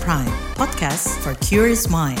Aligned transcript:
Prime, 0.00 0.26
podcast 0.54 1.08
for 1.22 1.34
curious 1.44 1.88
mind. 1.88 2.20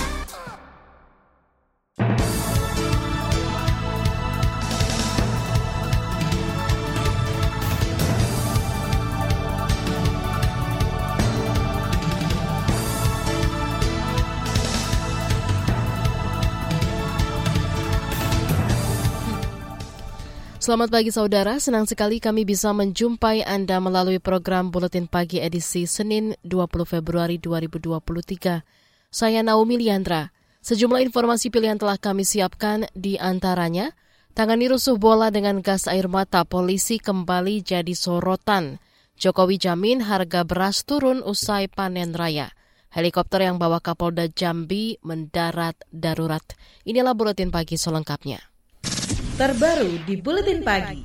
Selamat 20.64 20.96
pagi 20.96 21.12
saudara, 21.12 21.60
senang 21.60 21.84
sekali 21.84 22.24
kami 22.24 22.48
bisa 22.48 22.72
menjumpai 22.72 23.44
Anda 23.44 23.84
melalui 23.84 24.16
program 24.16 24.72
Buletin 24.72 25.04
Pagi 25.04 25.36
edisi 25.36 25.84
Senin 25.84 26.32
20 26.40 26.88
Februari 26.88 27.36
2023. 27.36 28.64
Saya 29.12 29.44
Naomi 29.44 29.76
Liandra. 29.76 30.32
Sejumlah 30.64 31.04
informasi 31.04 31.52
pilihan 31.52 31.76
telah 31.76 32.00
kami 32.00 32.24
siapkan 32.24 32.88
di 32.96 33.20
antaranya, 33.20 33.92
tangani 34.32 34.72
rusuh 34.72 34.96
bola 34.96 35.28
dengan 35.28 35.60
gas 35.60 35.84
air 35.84 36.08
mata 36.08 36.48
polisi 36.48 36.96
kembali 36.96 37.60
jadi 37.60 37.92
sorotan. 37.92 38.80
Jokowi 39.20 39.60
jamin 39.60 40.00
harga 40.00 40.48
beras 40.48 40.88
turun 40.88 41.20
usai 41.28 41.68
panen 41.68 42.16
raya. 42.16 42.48
Helikopter 42.88 43.44
yang 43.44 43.60
bawa 43.60 43.84
Kapolda 43.84 44.32
Jambi 44.32 44.96
mendarat 45.04 45.76
darurat. 45.92 46.56
Inilah 46.88 47.12
Buletin 47.12 47.52
Pagi 47.52 47.76
selengkapnya 47.76 48.53
terbaru 49.34 49.98
di 50.06 50.14
Buletin 50.14 50.62
Pagi. 50.62 51.02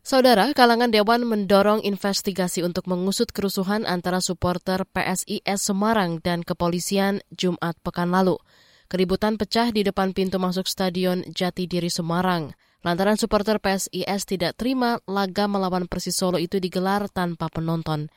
Saudara, 0.00 0.48
kalangan 0.56 0.88
Dewan 0.88 1.28
mendorong 1.28 1.84
investigasi 1.84 2.64
untuk 2.64 2.88
mengusut 2.88 3.28
kerusuhan 3.36 3.84
antara 3.84 4.24
supporter 4.24 4.88
PSIS 4.88 5.60
Semarang 5.60 6.24
dan 6.24 6.40
kepolisian 6.40 7.20
Jumat 7.28 7.76
pekan 7.84 8.16
lalu. 8.16 8.40
Keributan 8.88 9.36
pecah 9.36 9.68
di 9.68 9.84
depan 9.84 10.16
pintu 10.16 10.40
masuk 10.40 10.64
Stadion 10.64 11.20
Jatidiri 11.28 11.92
Semarang. 11.92 12.56
Lantaran 12.80 13.20
supporter 13.20 13.60
PSIS 13.60 14.24
tidak 14.24 14.56
terima 14.56 14.96
laga 15.04 15.44
melawan 15.44 15.84
Persis 15.84 16.16
Solo 16.16 16.40
itu 16.40 16.56
digelar 16.56 17.12
tanpa 17.12 17.52
penonton. 17.52 18.08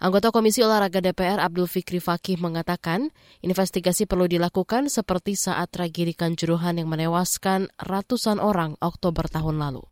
Anggota 0.00 0.32
Komisi 0.32 0.64
Olahraga 0.64 1.04
DPR 1.04 1.44
Abdul 1.44 1.68
Fikri 1.68 2.00
Fakih 2.00 2.40
mengatakan 2.40 3.12
investigasi 3.44 4.08
perlu 4.08 4.24
dilakukan 4.24 4.88
seperti 4.88 5.36
saat 5.36 5.68
tragedi 5.76 6.16
Kanjuruhan 6.16 6.80
yang 6.80 6.88
menewaskan 6.88 7.68
ratusan 7.76 8.40
orang 8.40 8.80
Oktober 8.80 9.28
tahun 9.28 9.60
lalu. 9.60 9.84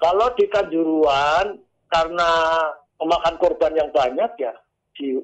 Kalau 0.00 0.32
di 0.40 0.48
Kanjuruhan 0.48 1.60
karena 1.92 2.30
memakan 2.96 3.36
korban 3.36 3.76
yang 3.76 3.92
banyak 3.92 4.32
ya, 4.40 4.56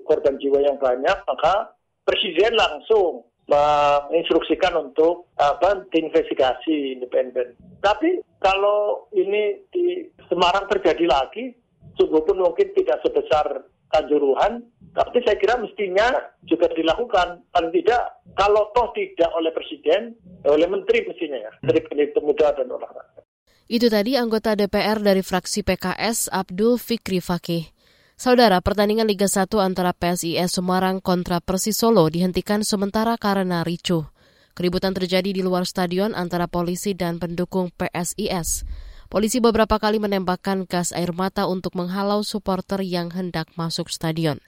korban 0.05 0.37
jiwa 0.37 0.69
yang 0.69 0.77
banyak, 0.77 1.17
maka 1.25 1.73
Presiden 2.05 2.61
langsung 2.61 3.25
menginstruksikan 3.48 4.77
untuk 4.77 5.33
apa 5.41 5.81
investigasi 5.97 6.93
independen. 6.93 7.57
Tapi 7.81 8.21
kalau 8.37 9.09
ini 9.17 9.65
di 9.73 10.13
Semarang 10.29 10.69
terjadi 10.69 11.09
lagi, 11.09 11.57
sungguh 11.97 12.21
pun 12.21 12.37
mungkin 12.37 12.69
tidak 12.77 13.01
sebesar 13.01 13.65
Kanjuruhan, 13.91 14.62
tapi 14.94 15.19
saya 15.27 15.34
kira 15.38 15.58
mestinya 15.58 16.14
juga 16.46 16.70
dilakukan. 16.70 17.42
Paling 17.50 17.72
tidak, 17.74 18.22
kalau 18.38 18.70
toh 18.70 18.94
tidak 18.94 19.30
oleh 19.34 19.50
Presiden, 19.50 20.14
ya 20.46 20.55
oleh 20.55 20.70
Menteri 20.70 21.02
mestinya 21.10 21.38
ya, 21.38 21.50
dari 21.66 22.06
Pemuda 22.14 22.55
dan 22.55 22.70
Olahraga. 22.70 23.22
Itu 23.70 23.86
tadi 23.86 24.18
anggota 24.18 24.58
DPR 24.58 24.98
dari 24.98 25.22
fraksi 25.22 25.62
PKS 25.62 26.30
Abdul 26.34 26.74
Fikri 26.74 27.22
Fakih. 27.22 27.70
Saudara, 28.18 28.58
pertandingan 28.61 29.08
Liga 29.08 29.30
1 29.30 29.46
antara 29.62 29.94
PSIS 29.96 30.52
Semarang 30.58 30.98
kontra 30.98 31.41
Persis 31.41 31.78
Solo 31.78 32.05
dihentikan 32.11 32.66
sementara 32.66 33.14
karena 33.16 33.62
ricuh. 33.64 34.11
Keributan 34.58 34.92
terjadi 34.92 35.33
di 35.33 35.40
luar 35.40 35.64
stadion 35.64 36.12
antara 36.12 36.45
polisi 36.45 36.92
dan 36.92 37.17
pendukung 37.17 37.73
PSIS. 37.73 38.67
Polisi 39.11 39.43
beberapa 39.43 39.83
kali 39.83 39.98
menembakkan 39.98 40.71
gas 40.71 40.95
air 40.95 41.11
mata 41.11 41.51
untuk 41.51 41.75
menghalau 41.75 42.23
supporter 42.23 42.79
yang 42.79 43.11
hendak 43.11 43.51
masuk 43.59 43.91
stadion. 43.91 44.39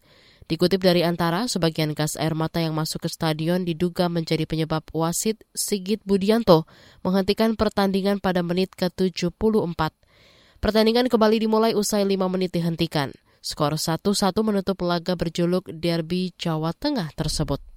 Dikutip 0.47 0.79
dari 0.79 1.03
Antara, 1.03 1.51
sebagian 1.51 1.99
gas 1.99 2.15
air 2.15 2.39
mata 2.39 2.63
yang 2.63 2.71
masuk 2.71 3.03
ke 3.03 3.11
stadion 3.11 3.67
diduga 3.67 4.07
menjadi 4.07 4.47
penyebab 4.47 4.87
wasit 4.95 5.43
Sigit 5.51 5.99
Budianto 6.07 6.71
menghentikan 7.03 7.59
pertandingan 7.59 8.23
pada 8.23 8.47
menit 8.47 8.71
ke-74. 8.79 9.91
Pertandingan 10.63 11.11
kembali 11.11 11.43
dimulai 11.43 11.75
usai 11.75 12.07
5 12.07 12.15
menit 12.31 12.55
dihentikan. 12.55 13.11
Skor 13.43 13.75
1-1 13.75 14.07
menutup 14.47 14.79
laga 14.87 15.19
berjuluk 15.19 15.67
Derby 15.75 16.39
Jawa 16.39 16.71
Tengah 16.71 17.11
tersebut. 17.19 17.72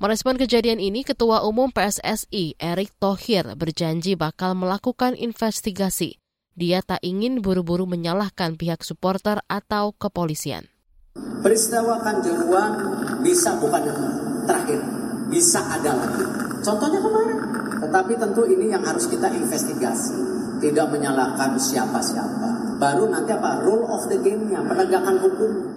Merespon 0.00 0.40
kejadian 0.40 0.80
ini, 0.80 1.04
Ketua 1.04 1.44
Umum 1.44 1.68
PSSI 1.68 2.56
Erick 2.56 2.96
Thohir 2.96 3.52
berjanji 3.52 4.16
bakal 4.16 4.56
melakukan 4.56 5.12
investigasi. 5.12 6.16
Dia 6.56 6.80
tak 6.80 7.04
ingin 7.04 7.44
buru-buru 7.44 7.84
menyalahkan 7.84 8.56
pihak 8.56 8.80
supporter 8.80 9.44
atau 9.44 9.92
kepolisian. 9.92 10.72
Peristiwa 11.44 12.00
Kanjuruan 12.00 12.80
bisa 13.20 13.60
bukan 13.60 13.92
terakhir, 14.48 14.80
bisa 15.28 15.68
ada 15.68 15.92
lagi. 15.92 16.24
Contohnya 16.64 17.04
kemarin. 17.04 17.38
Tetapi 17.84 18.12
tentu 18.16 18.48
ini 18.48 18.72
yang 18.72 18.80
harus 18.80 19.04
kita 19.04 19.28
investigasi. 19.28 20.16
Tidak 20.64 20.86
menyalahkan 20.88 21.60
siapa-siapa. 21.60 22.80
Baru 22.80 23.04
nanti 23.12 23.36
apa? 23.36 23.60
Rule 23.68 23.84
of 23.84 24.08
the 24.08 24.16
game-nya, 24.16 24.64
penegakan 24.64 25.20
hukumnya. 25.20 25.69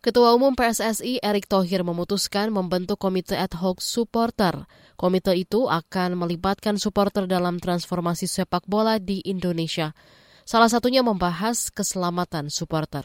Ketua 0.00 0.32
Umum 0.32 0.56
PSSI 0.56 1.20
Erick 1.20 1.44
Thohir 1.44 1.84
memutuskan 1.84 2.48
membentuk 2.48 2.96
komite 2.96 3.36
ad 3.36 3.52
hoc 3.52 3.84
supporter. 3.84 4.64
Komite 4.96 5.36
itu 5.36 5.68
akan 5.68 6.16
melibatkan 6.16 6.80
supporter 6.80 7.28
dalam 7.28 7.60
transformasi 7.60 8.24
sepak 8.24 8.64
bola 8.64 8.96
di 8.96 9.20
Indonesia. 9.28 9.92
Salah 10.48 10.72
satunya 10.72 11.04
membahas 11.04 11.68
keselamatan 11.68 12.48
supporter. 12.48 13.04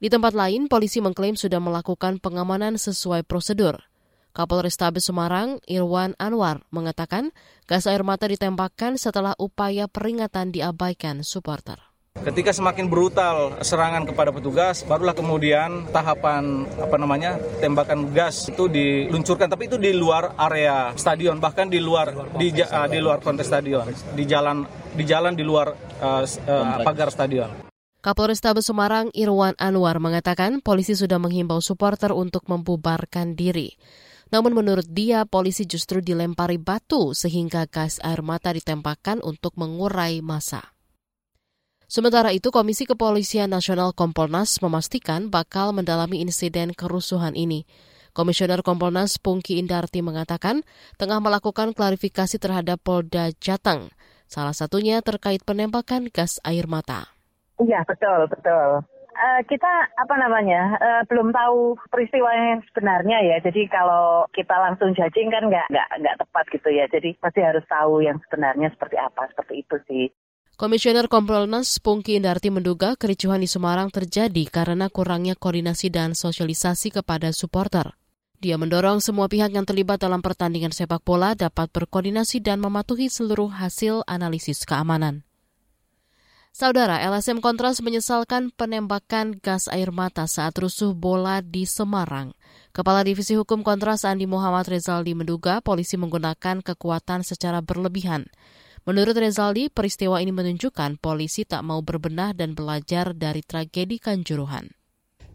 Di 0.00 0.08
tempat 0.08 0.32
lain, 0.32 0.64
polisi 0.64 1.04
mengklaim 1.04 1.36
sudah 1.36 1.60
melakukan 1.60 2.24
pengamanan 2.24 2.80
sesuai 2.80 3.28
prosedur. 3.28 3.84
Kapolrestabes 4.32 5.12
Semarang, 5.12 5.60
Irwan 5.68 6.16
Anwar, 6.16 6.64
mengatakan 6.72 7.36
gas 7.68 7.84
air 7.84 8.00
mata 8.00 8.24
ditembakkan 8.24 8.96
setelah 8.96 9.36
upaya 9.36 9.92
peringatan 9.92 10.56
diabaikan 10.56 11.20
supporter. 11.20 11.89
Ketika 12.20 12.52
semakin 12.52 12.92
brutal 12.92 13.56
serangan 13.64 14.04
kepada 14.04 14.28
petugas, 14.28 14.84
barulah 14.84 15.16
kemudian 15.16 15.88
tahapan 15.88 16.68
apa 16.76 16.96
namanya 17.00 17.40
tembakan 17.64 18.12
gas 18.12 18.52
itu 18.52 18.68
diluncurkan, 18.68 19.48
tapi 19.48 19.72
itu 19.72 19.80
di 19.80 19.96
luar 19.96 20.36
area 20.36 20.92
stadion, 21.00 21.40
bahkan 21.40 21.72
di 21.72 21.80
luar 21.80 22.12
di, 22.36 22.52
uh, 22.60 22.84
di 22.92 23.00
luar 23.00 23.24
kontes 23.24 23.48
stadion, 23.48 23.88
di 24.12 24.28
jalan 24.28 24.68
di 24.92 25.04
jalan 25.08 25.32
di 25.32 25.40
luar 25.40 25.72
uh, 26.04 26.20
uh, 26.28 26.84
pagar 26.84 27.08
stadion. 27.08 27.48
Kapolrestabes 28.04 28.68
Semarang 28.68 29.08
Irwan 29.16 29.56
Anwar 29.56 29.96
mengatakan 29.96 30.60
polisi 30.60 30.92
sudah 30.92 31.16
menghimbau 31.16 31.64
supporter 31.64 32.12
untuk 32.12 32.44
membubarkan 32.52 33.32
diri. 33.32 33.80
Namun 34.28 34.56
menurut 34.56 34.88
dia, 34.88 35.24
polisi 35.24 35.64
justru 35.64 36.04
dilempari 36.04 36.60
batu 36.60 37.16
sehingga 37.16 37.64
gas 37.64 37.96
air 38.04 38.20
mata 38.20 38.52
ditembakkan 38.52 39.24
untuk 39.24 39.56
mengurai 39.56 40.20
massa. 40.20 40.79
Sementara 41.90 42.30
itu, 42.30 42.54
Komisi 42.54 42.86
Kepolisian 42.86 43.50
Nasional 43.50 43.90
Kompolnas 43.90 44.62
memastikan 44.62 45.26
bakal 45.26 45.74
mendalami 45.74 46.22
insiden 46.22 46.70
kerusuhan 46.70 47.34
ini. 47.34 47.66
Komisioner 48.14 48.62
Kompolnas 48.62 49.18
Pungki 49.18 49.58
Indarti 49.58 49.98
mengatakan 49.98 50.62
tengah 51.02 51.18
melakukan 51.18 51.74
klarifikasi 51.74 52.38
terhadap 52.38 52.78
Polda 52.78 53.34
Jateng, 53.42 53.90
salah 54.30 54.54
satunya 54.54 55.02
terkait 55.02 55.42
penembakan 55.42 56.06
gas 56.14 56.38
air 56.46 56.70
mata. 56.70 57.10
Iya, 57.58 57.82
betul, 57.82 58.30
betul. 58.30 58.86
Uh, 59.10 59.42
kita 59.50 59.90
apa 59.98 60.14
namanya 60.14 60.78
uh, 60.78 61.02
belum 61.10 61.34
tahu 61.34 61.74
peristiwa 61.90 62.30
yang 62.30 62.62
sebenarnya 62.70 63.18
ya. 63.34 63.36
Jadi 63.42 63.66
kalau 63.66 64.30
kita 64.30 64.54
langsung 64.62 64.94
judging 64.94 65.26
kan 65.34 65.50
nggak 65.50 65.66
nggak 65.74 65.88
nggak 66.06 66.18
tepat 66.22 66.44
gitu 66.54 66.70
ya. 66.70 66.86
Jadi 66.86 67.18
pasti 67.18 67.42
harus 67.42 67.66
tahu 67.66 67.98
yang 67.98 68.22
sebenarnya 68.30 68.70
seperti 68.78 68.94
apa. 68.94 69.26
Seperti 69.34 69.54
itu 69.66 69.76
sih. 69.90 70.06
Komisioner 70.60 71.08
Kompolnas 71.08 71.80
Pungki 71.80 72.20
Indarti 72.20 72.52
menduga 72.52 72.92
kericuhan 72.92 73.40
di 73.40 73.48
Semarang 73.48 73.88
terjadi 73.88 74.44
karena 74.44 74.92
kurangnya 74.92 75.32
koordinasi 75.32 75.88
dan 75.88 76.12
sosialisasi 76.12 76.92
kepada 77.00 77.32
supporter. 77.32 77.96
Dia 78.44 78.60
mendorong 78.60 79.00
semua 79.00 79.24
pihak 79.24 79.56
yang 79.56 79.64
terlibat 79.64 80.04
dalam 80.04 80.20
pertandingan 80.20 80.68
sepak 80.68 81.00
bola 81.00 81.32
dapat 81.32 81.72
berkoordinasi 81.72 82.44
dan 82.44 82.60
mematuhi 82.60 83.08
seluruh 83.08 83.48
hasil 83.48 84.04
analisis 84.04 84.68
keamanan. 84.68 85.24
Saudara, 86.52 87.00
LSM 87.08 87.40
Kontras 87.40 87.80
menyesalkan 87.80 88.52
penembakan 88.52 89.40
gas 89.40 89.64
air 89.64 89.88
mata 89.88 90.28
saat 90.28 90.52
rusuh 90.60 90.92
bola 90.92 91.40
di 91.40 91.64
Semarang. 91.64 92.36
Kepala 92.76 93.00
Divisi 93.00 93.32
Hukum 93.32 93.64
Kontras 93.64 94.04
Andi 94.04 94.28
Muhammad 94.28 94.68
Rezaldi 94.68 95.16
menduga 95.16 95.64
polisi 95.64 95.96
menggunakan 95.96 96.60
kekuatan 96.60 97.24
secara 97.24 97.64
berlebihan. 97.64 98.28
Menurut 98.88 99.12
Rezaldi, 99.12 99.68
peristiwa 99.68 100.24
ini 100.24 100.32
menunjukkan 100.32 101.04
polisi 101.04 101.44
tak 101.44 101.60
mau 101.68 101.84
berbenah 101.84 102.32
dan 102.32 102.56
belajar 102.56 103.12
dari 103.12 103.44
tragedi 103.44 104.00
Kanjuruhan. 104.00 104.72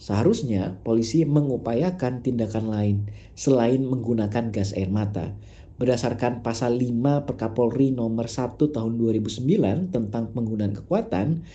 Seharusnya 0.02 0.74
polisi 0.82 1.24
mengupayakan 1.30 2.26
tindakan 2.26 2.66
lain 2.74 2.98
selain 3.38 3.86
menggunakan 3.86 4.50
gas 4.50 4.74
air 4.74 4.90
mata. 4.90 5.30
Berdasarkan 5.78 6.42
pasal 6.42 6.82
5 6.82 7.30
Perkapolri 7.30 7.94
nomor 7.94 8.26
1 8.26 8.58
tahun 8.58 8.94
2009 8.98 9.94
tentang 9.94 10.34
penggunaan 10.34 10.74
kekuatan, 10.82 11.46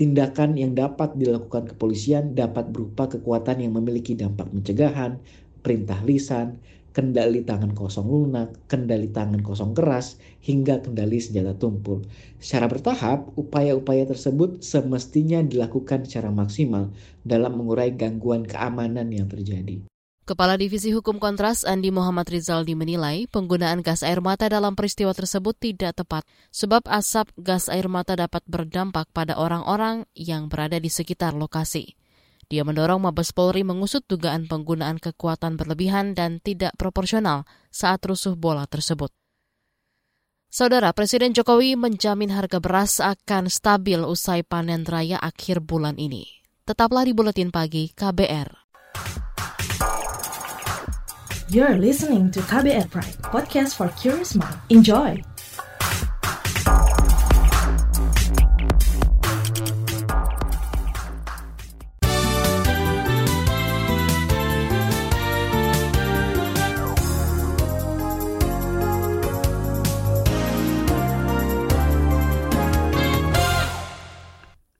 tindakan 0.00 0.56
yang 0.56 0.72
dapat 0.72 1.12
dilakukan 1.12 1.76
kepolisian 1.76 2.32
dapat 2.32 2.72
berupa 2.72 3.04
kekuatan 3.04 3.60
yang 3.60 3.76
memiliki 3.76 4.16
dampak 4.16 4.48
pencegahan, 4.48 5.20
perintah 5.60 6.00
lisan, 6.08 6.56
kendali 6.94 7.42
tangan 7.42 7.74
kosong 7.74 8.06
lunak, 8.06 8.70
kendali 8.70 9.10
tangan 9.10 9.42
kosong 9.42 9.74
keras, 9.74 10.16
hingga 10.46 10.78
kendali 10.78 11.18
senjata 11.18 11.58
tumpul. 11.58 12.06
Secara 12.38 12.70
bertahap, 12.70 13.34
upaya-upaya 13.34 14.06
tersebut 14.06 14.62
semestinya 14.62 15.42
dilakukan 15.42 16.06
secara 16.06 16.30
maksimal 16.30 16.94
dalam 17.26 17.58
mengurai 17.58 17.90
gangguan 17.92 18.46
keamanan 18.46 19.10
yang 19.10 19.26
terjadi. 19.26 19.82
Kepala 20.24 20.56
Divisi 20.56 20.88
Hukum 20.88 21.20
Kontras 21.20 21.68
Andi 21.68 21.92
Muhammad 21.92 22.24
Rizaldi 22.32 22.72
menilai 22.72 23.28
penggunaan 23.28 23.84
gas 23.84 24.00
air 24.00 24.24
mata 24.24 24.48
dalam 24.48 24.72
peristiwa 24.72 25.12
tersebut 25.12 25.52
tidak 25.60 26.00
tepat 26.00 26.24
sebab 26.48 26.80
asap 26.88 27.28
gas 27.36 27.68
air 27.68 27.92
mata 27.92 28.16
dapat 28.16 28.40
berdampak 28.48 29.12
pada 29.12 29.36
orang-orang 29.36 30.08
yang 30.16 30.48
berada 30.48 30.80
di 30.80 30.88
sekitar 30.88 31.36
lokasi. 31.36 31.92
Dia 32.46 32.62
mendorong 32.62 33.02
Mabes 33.02 33.32
Polri 33.32 33.64
mengusut 33.64 34.04
dugaan 34.04 34.46
penggunaan 34.46 35.00
kekuatan 35.00 35.56
berlebihan 35.56 36.12
dan 36.12 36.40
tidak 36.40 36.76
proporsional 36.76 37.48
saat 37.72 38.04
rusuh 38.04 38.36
bola 38.36 38.68
tersebut. 38.68 39.12
Saudara 40.54 40.94
Presiden 40.94 41.34
Jokowi 41.34 41.74
menjamin 41.74 42.30
harga 42.30 42.62
beras 42.62 43.02
akan 43.02 43.50
stabil 43.50 43.98
usai 44.06 44.46
panen 44.46 44.86
raya 44.86 45.18
akhir 45.18 45.58
bulan 45.58 45.98
ini. 45.98 46.30
Tetaplah 46.62 47.02
di 47.02 47.12
Buletin 47.12 47.50
Pagi 47.50 47.90
KBR. 47.90 48.64
You're 51.50 51.76
listening 51.76 52.30
to 52.32 52.40
KBR 52.46 52.86
Pride, 52.88 53.18
podcast 53.20 53.74
for 53.74 53.90
curious 53.98 54.38
mind. 54.38 54.56
Enjoy! 54.70 55.33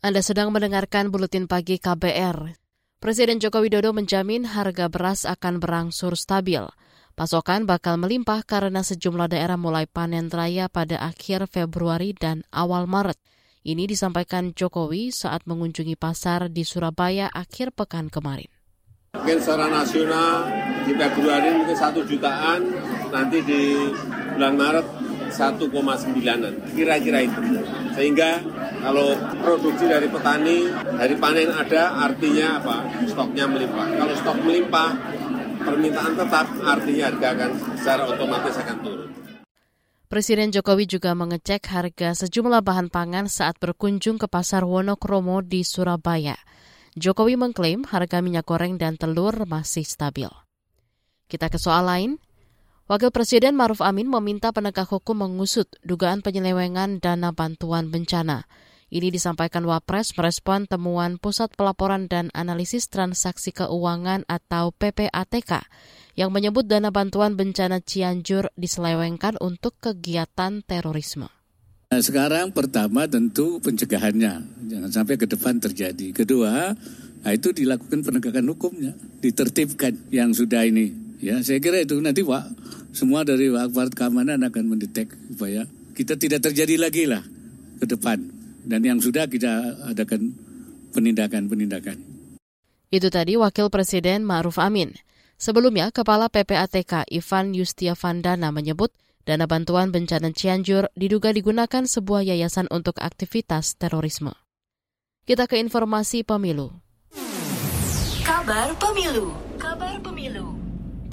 Anda 0.04 0.20
sedang 0.20 0.52
mendengarkan 0.52 1.08
Buletin 1.08 1.48
Pagi 1.48 1.80
KBR. 1.80 2.60
Presiden 3.00 3.40
Joko 3.40 3.64
Widodo 3.64 3.96
menjamin 3.96 4.44
harga 4.44 4.92
beras 4.92 5.24
akan 5.24 5.64
berangsur 5.64 6.12
stabil. 6.12 6.60
Pasokan 7.16 7.64
bakal 7.64 7.96
melimpah 7.96 8.44
karena 8.44 8.84
sejumlah 8.84 9.32
daerah 9.32 9.56
mulai 9.56 9.88
panen 9.88 10.28
raya 10.28 10.68
pada 10.68 11.00
akhir 11.00 11.48
Februari 11.48 12.12
dan 12.12 12.44
awal 12.52 12.84
Maret. 12.84 13.16
Ini 13.64 13.88
disampaikan 13.88 14.52
Jokowi 14.52 15.08
saat 15.08 15.48
mengunjungi 15.48 15.96
pasar 15.96 16.52
di 16.52 16.68
Surabaya 16.68 17.32
akhir 17.32 17.72
pekan 17.72 18.12
kemarin. 18.12 18.52
Mungkin 19.16 19.40
secara 19.40 19.72
nasional 19.72 20.52
di 20.84 20.92
Februari 21.00 21.48
mungkin 21.48 21.80
satu 21.80 22.04
jutaan, 22.04 22.60
nanti 23.08 23.40
di 23.40 23.72
bulan 24.36 24.52
Maret 24.52 24.86
1,9-an, 25.32 26.76
kira-kira 26.76 27.24
itu. 27.24 27.40
Sehingga 27.96 28.44
kalau 28.84 29.16
produksi 29.40 29.88
dari 29.88 30.04
petani, 30.12 30.68
dari 30.68 31.16
panen 31.16 31.48
ada, 31.48 32.04
artinya 32.04 32.60
apa? 32.60 32.76
Stoknya 33.08 33.48
melimpah. 33.48 33.88
Kalau 33.96 34.14
stok 34.20 34.38
melimpah, 34.44 34.90
permintaan 35.64 36.12
tetap, 36.20 36.46
artinya 36.60 37.02
harga 37.08 37.28
akan 37.32 37.50
secara 37.80 38.02
otomatis 38.12 38.54
akan 38.60 38.76
turun. 38.84 39.10
Presiden 40.04 40.52
Jokowi 40.52 40.84
juga 40.84 41.16
mengecek 41.16 41.64
harga 41.72 42.12
sejumlah 42.12 42.60
bahan 42.60 42.92
pangan 42.92 43.26
saat 43.26 43.56
berkunjung 43.56 44.20
ke 44.20 44.28
Pasar 44.28 44.68
Wonokromo 44.68 45.40
di 45.40 45.64
Surabaya. 45.64 46.36
Jokowi 46.94 47.34
mengklaim 47.40 47.82
harga 47.88 48.20
minyak 48.22 48.46
goreng 48.46 48.78
dan 48.78 49.00
telur 49.00 49.48
masih 49.48 49.82
stabil. 49.82 50.30
Kita 51.26 51.50
ke 51.50 51.58
soal 51.58 51.88
lain, 51.88 52.20
Wakil 52.84 53.08
Presiden 53.08 53.56
Maruf 53.56 53.80
Amin 53.80 54.12
meminta 54.12 54.52
penegak 54.52 54.92
hukum 54.92 55.24
mengusut 55.24 55.72
dugaan 55.88 56.20
penyelewengan 56.20 57.00
dana 57.00 57.32
bantuan 57.32 57.88
bencana. 57.88 58.44
Ini 58.94 59.10
disampaikan 59.10 59.66
Wapres 59.66 60.14
merespon 60.14 60.70
temuan 60.70 61.18
Pusat 61.18 61.58
Pelaporan 61.58 62.06
dan 62.06 62.30
Analisis 62.30 62.86
Transaksi 62.86 63.50
Keuangan 63.50 64.22
atau 64.30 64.70
PPATK 64.70 65.66
yang 66.14 66.30
menyebut 66.30 66.70
dana 66.70 66.94
bantuan 66.94 67.34
bencana 67.34 67.82
Cianjur 67.82 68.54
diselewengkan 68.54 69.34
untuk 69.42 69.74
kegiatan 69.82 70.62
terorisme. 70.62 71.26
Nah, 71.90 71.98
sekarang 71.98 72.54
pertama 72.54 73.10
tentu 73.10 73.58
pencegahannya, 73.58 74.62
jangan 74.70 74.90
sampai 74.94 75.18
ke 75.18 75.26
depan 75.26 75.58
terjadi. 75.58 76.14
Kedua, 76.14 76.70
nah 77.26 77.32
itu 77.34 77.50
dilakukan 77.50 78.06
penegakan 78.06 78.46
hukumnya, 78.54 78.94
ditertibkan 79.18 80.06
yang 80.14 80.30
sudah 80.30 80.62
ini 80.62 81.04
Ya, 81.24 81.40
saya 81.40 81.56
kira 81.56 81.80
itu 81.80 81.96
nanti 82.04 82.20
Pak, 82.20 82.52
semua 82.92 83.24
dari 83.24 83.48
aparat 83.48 83.96
keamanan 83.96 84.44
akan 84.44 84.76
mendetek 84.76 85.08
supaya 85.32 85.64
kita 85.96 86.20
tidak 86.20 86.44
terjadi 86.44 86.76
lagi 86.76 87.08
lah 87.08 87.24
ke 87.80 87.86
depan. 87.88 88.33
Dan 88.64 88.80
yang 88.80 88.98
sudah 88.98 89.28
kita 89.28 89.84
adakan 89.92 90.32
penindakan-penindakan. 90.96 92.00
Itu 92.88 93.12
tadi 93.12 93.36
Wakil 93.36 93.68
Presiden 93.68 94.24
Ma'ruf 94.24 94.56
Amin. 94.56 94.94
Sebelumnya, 95.36 95.90
Kepala 95.90 96.30
PPATK 96.30 97.10
Ivan 97.10 97.52
Yustiavandana 97.52 98.54
menyebut 98.54 98.94
dana 99.26 99.44
bantuan 99.44 99.90
bencana 99.90 100.30
Cianjur 100.30 100.88
diduga 100.94 101.34
digunakan 101.34 101.84
sebuah 101.84 102.24
yayasan 102.24 102.70
untuk 102.70 103.02
aktivitas 103.02 103.74
terorisme. 103.76 104.32
Kita 105.24 105.48
ke 105.50 105.58
informasi 105.58 106.22
pemilu. 106.22 106.70
Kabar 108.24 108.72
pemilu. 108.76 109.32
Kabar 109.32 109.32
pemilu. 109.32 109.53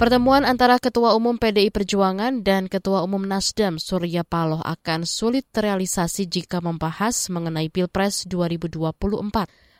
Pertemuan 0.02 0.42
antara 0.42 0.82
Ketua 0.82 1.14
Umum 1.14 1.38
PDI 1.38 1.70
Perjuangan 1.70 2.42
dan 2.42 2.66
Ketua 2.66 3.06
Umum 3.06 3.22
Nasdem 3.22 3.78
Surya 3.78 4.26
Paloh 4.26 4.58
akan 4.58 5.06
sulit 5.06 5.46
terrealisasi 5.54 6.26
jika 6.26 6.58
membahas 6.58 7.30
mengenai 7.30 7.70
Pilpres 7.70 8.26
2024. 8.26 8.82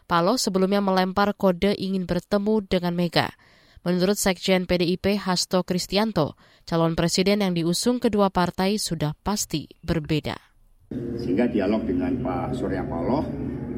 Paloh 0.06 0.38
sebelumnya 0.38 0.78
melempar 0.78 1.34
kode 1.34 1.74
ingin 1.74 2.06
bertemu 2.06 2.62
dengan 2.70 2.94
Mega. 2.94 3.34
Menurut 3.82 4.14
Sekjen 4.14 4.70
PDIP 4.70 5.18
Hasto 5.18 5.66
Kristianto, 5.66 6.38
calon 6.70 6.94
presiden 6.94 7.42
yang 7.42 7.58
diusung 7.58 7.98
kedua 7.98 8.30
partai 8.30 8.78
sudah 8.78 9.18
pasti 9.26 9.66
berbeda. 9.82 10.38
Sehingga 11.18 11.50
dialog 11.50 11.82
dengan 11.82 12.14
Pak 12.22 12.54
Surya 12.54 12.86
Paloh, 12.86 13.26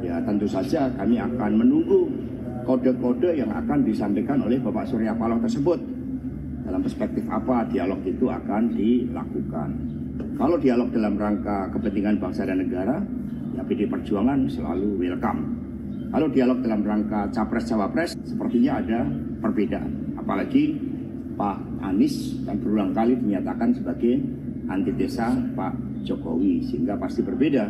ya 0.05 0.21
tentu 0.21 0.45
saja 0.45 0.93
kami 0.93 1.17
akan 1.17 1.57
menunggu 1.57 2.13
kode-kode 2.69 3.33
yang 3.33 3.49
akan 3.49 3.81
disampaikan 3.81 4.45
oleh 4.45 4.61
Bapak 4.61 4.93
Surya 4.93 5.17
Paloh 5.17 5.41
tersebut 5.41 6.04
dalam 6.65 6.81
perspektif 6.81 7.25
apa 7.29 7.69
dialog 7.69 8.01
itu 8.09 8.27
akan 8.27 8.73
dilakukan. 8.73 9.69
Kalau 10.35 10.57
dialog 10.59 10.89
dalam 10.91 11.15
rangka 11.15 11.71
kepentingan 11.77 12.19
bangsa 12.19 12.49
dan 12.49 12.65
negara, 12.65 12.99
ya 13.55 13.63
PD 13.63 13.87
Perjuangan 13.87 14.49
selalu 14.49 14.99
welcome. 14.99 15.41
Kalau 16.11 16.31
dialog 16.31 16.59
dalam 16.63 16.83
rangka 16.83 17.31
capres-cawapres, 17.35 18.17
sepertinya 18.23 18.81
ada 18.81 19.07
perbedaan. 19.43 20.15
Apalagi 20.19 20.79
Pak 21.35 21.83
Anies 21.83 22.39
dan 22.47 22.63
berulang 22.63 22.95
kali 22.95 23.19
dinyatakan 23.19 23.75
sebagai 23.75 24.23
antitesa 24.71 25.35
Pak 25.59 26.07
Jokowi, 26.07 26.65
sehingga 26.71 26.95
pasti 26.97 27.21
berbeda. 27.21 27.67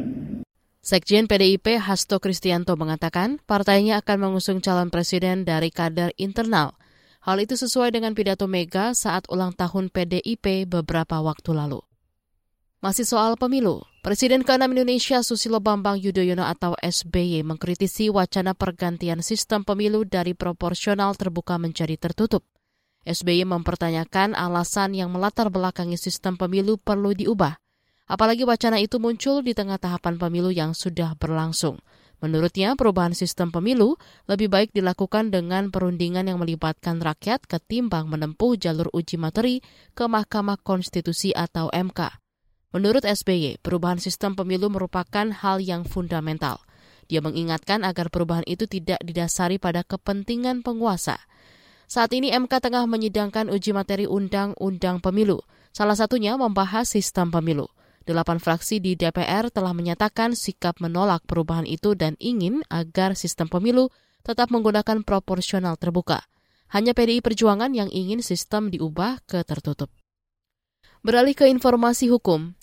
Sekjen 0.85 1.25
PDIP 1.25 1.81
Hasto 1.81 2.21
Kristianto 2.21 2.77
mengatakan 2.77 3.41
partainya 3.49 4.05
akan 4.05 4.29
mengusung 4.29 4.61
calon 4.61 4.93
presiden 4.93 5.49
dari 5.49 5.73
kader 5.73 6.13
internal– 6.21 6.77
Hal 7.25 7.41
itu 7.41 7.57
sesuai 7.57 7.97
dengan 7.97 8.13
pidato 8.13 8.45
Mega 8.45 8.93
saat 8.93 9.25
ulang 9.33 9.57
tahun 9.57 9.89
PDIP 9.89 10.69
beberapa 10.69 11.25
waktu 11.25 11.57
lalu. 11.57 11.81
Masih 12.85 13.09
soal 13.09 13.41
pemilu, 13.41 13.81
Presiden 14.05 14.45
ke-6 14.45 14.69
Indonesia 14.77 15.25
Susilo 15.25 15.57
Bambang 15.57 15.97
Yudhoyono 15.97 16.45
atau 16.45 16.77
SBY 16.77 17.41
mengkritisi 17.49 18.13
wacana 18.13 18.53
pergantian 18.53 19.25
sistem 19.25 19.65
pemilu 19.65 20.05
dari 20.05 20.37
proporsional 20.37 21.17
terbuka 21.17 21.57
menjadi 21.57 21.97
tertutup. 21.97 22.45
SBY 23.09 23.49
mempertanyakan 23.49 24.37
alasan 24.37 24.93
yang 24.93 25.09
melatar 25.09 25.49
belakangi 25.49 25.97
sistem 25.97 26.37
pemilu 26.37 26.77
perlu 26.77 27.17
diubah. 27.17 27.57
Apalagi 28.05 28.45
wacana 28.45 28.77
itu 28.77 29.01
muncul 29.01 29.41
di 29.41 29.57
tengah 29.57 29.81
tahapan 29.81 30.21
pemilu 30.21 30.53
yang 30.53 30.77
sudah 30.77 31.17
berlangsung. 31.17 31.81
Menurutnya, 32.23 32.79
perubahan 32.79 33.13
sistem 33.17 33.51
pemilu 33.51 33.99
lebih 34.31 34.53
baik 34.53 34.71
dilakukan 34.71 35.35
dengan 35.35 35.73
perundingan 35.75 36.29
yang 36.31 36.39
melibatkan 36.39 37.03
rakyat 37.03 37.45
ketimbang 37.45 38.07
menempuh 38.07 38.55
jalur 38.61 38.89
uji 38.95 39.19
materi 39.19 39.65
ke 39.93 40.05
Mahkamah 40.07 40.61
Konstitusi 40.63 41.35
atau 41.35 41.69
MK. 41.75 42.21
Menurut 42.75 43.07
SBY, 43.07 43.63
perubahan 43.63 44.03
sistem 44.03 44.35
pemilu 44.35 44.67
merupakan 44.67 45.31
hal 45.31 45.63
yang 45.63 45.87
fundamental. 45.87 46.59
Dia 47.07 47.21
mengingatkan 47.21 47.85
agar 47.85 48.09
perubahan 48.09 48.47
itu 48.49 48.65
tidak 48.67 48.99
didasari 49.05 49.61
pada 49.61 49.85
kepentingan 49.85 50.65
penguasa. 50.65 51.21
Saat 51.85 52.17
ini 52.17 52.33
MK 52.33 52.51
tengah 52.65 52.89
menyidangkan 52.89 53.53
uji 53.53 53.77
materi 53.77 54.09
Undang-Undang 54.09 55.05
Pemilu. 55.05 55.45
Salah 55.75 55.95
satunya 55.99 56.39
membahas 56.39 56.89
sistem 56.89 57.29
pemilu. 57.29 57.69
Delapan 58.05 58.37
fraksi 58.37 58.85
di 58.85 59.01
DPR 59.01 59.49
telah 59.49 59.73
menyatakan 59.73 60.37
sikap 60.37 60.77
menolak 60.85 61.25
perubahan 61.25 61.65
itu 61.65 61.97
dan 61.97 62.21
ingin 62.21 62.61
agar 62.69 63.17
sistem 63.17 63.49
pemilu 63.49 63.89
tetap 64.21 64.53
menggunakan 64.53 65.01
proporsional 65.05 65.81
terbuka. 65.81 66.21
Hanya 66.69 66.93
PDI 66.93 67.25
Perjuangan 67.25 67.73
yang 67.73 67.89
ingin 67.89 68.21
sistem 68.21 68.69
diubah 68.69 69.25
ke 69.25 69.41
tertutup. 69.45 69.89
Beralih 71.01 71.33
ke 71.33 71.49
informasi 71.49 72.13
hukum, 72.13 72.57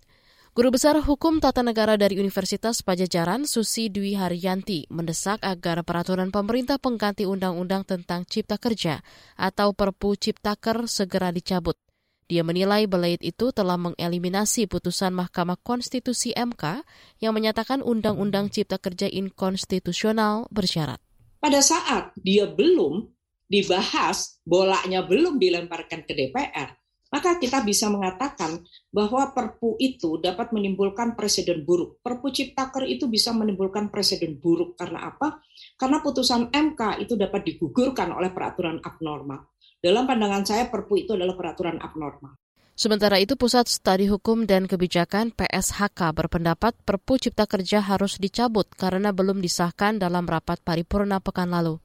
Guru 0.51 0.75
Besar 0.75 1.00
Hukum 1.00 1.39
Tata 1.39 1.63
Negara 1.63 1.95
dari 1.95 2.19
Universitas 2.19 2.83
Pajajaran, 2.83 3.48
Susi 3.48 3.88
Dwi 3.88 4.19
Haryanti, 4.19 4.83
mendesak 4.91 5.39
agar 5.48 5.79
peraturan 5.88 6.27
pemerintah 6.27 6.75
pengganti 6.75 7.24
Undang-Undang 7.24 7.88
tentang 7.88 8.27
Cipta 8.27 8.60
Kerja 8.60 9.00
atau 9.39 9.71
Perpu 9.71 10.19
Ciptaker 10.19 10.91
segera 10.91 11.31
dicabut. 11.31 11.79
Dia 12.28 12.46
menilai 12.46 12.88
belait 12.88 13.20
itu 13.24 13.51
telah 13.51 13.75
mengeliminasi 13.75 14.68
putusan 14.68 15.12
Mahkamah 15.16 15.60
Konstitusi 15.60 16.32
MK 16.36 16.86
yang 17.20 17.36
menyatakan 17.36 17.84
Undang-Undang 17.84 18.50
Cipta 18.54 18.80
Kerja 18.80 19.08
inkonstitusional 19.12 20.48
bersyarat. 20.51 21.01
Pada 21.42 21.60
saat 21.60 22.13
dia 22.16 22.46
belum 22.48 23.10
dibahas, 23.51 24.40
bolanya 24.48 25.04
belum 25.04 25.36
dilemparkan 25.36 26.08
ke 26.08 26.16
DPR, 26.16 26.72
maka 27.12 27.36
kita 27.36 27.60
bisa 27.68 27.92
mengatakan 27.92 28.63
bahwa 28.88 29.36
perpu 29.36 29.75
itu 29.84 30.16
dapat 30.24 30.56
menimbulkan 30.56 31.20
presiden 31.20 31.68
buruk. 31.68 32.00
Perpu 32.00 32.32
Ciptaker 32.32 32.88
itu 32.88 33.12
bisa 33.12 33.36
menimbulkan 33.36 33.92
presiden 33.92 34.40
buruk 34.40 34.80
karena 34.80 35.12
apa? 35.12 35.44
Karena 35.75 36.00
putusan 36.00 36.48
MK 36.48 37.04
itu 37.04 37.20
dapat 37.20 37.44
digugurkan 37.44 38.16
oleh 38.16 38.32
peraturan 38.32 38.80
abnormal. 38.80 39.50
Dalam 39.81 40.05
pandangan 40.05 40.45
saya 40.45 40.69
perpu 40.69 41.01
itu 41.01 41.17
adalah 41.17 41.33
peraturan 41.33 41.81
abnormal. 41.81 42.38
Sementara 42.77 43.17
itu, 43.17 43.33
Pusat 43.33 43.65
Studi 43.65 44.05
Hukum 44.09 44.45
dan 44.45 44.69
Kebijakan 44.69 45.33
PSHK 45.33 46.13
berpendapat 46.13 46.77
Perpu 46.85 47.17
Cipta 47.17 47.50
Kerja 47.50 47.81
harus 47.81 48.21
dicabut 48.21 48.69
karena 48.77 49.09
belum 49.09 49.41
disahkan 49.41 49.97
dalam 49.97 50.29
rapat 50.29 50.61
paripurna 50.61 51.17
pekan 51.17 51.50
lalu. 51.50 51.81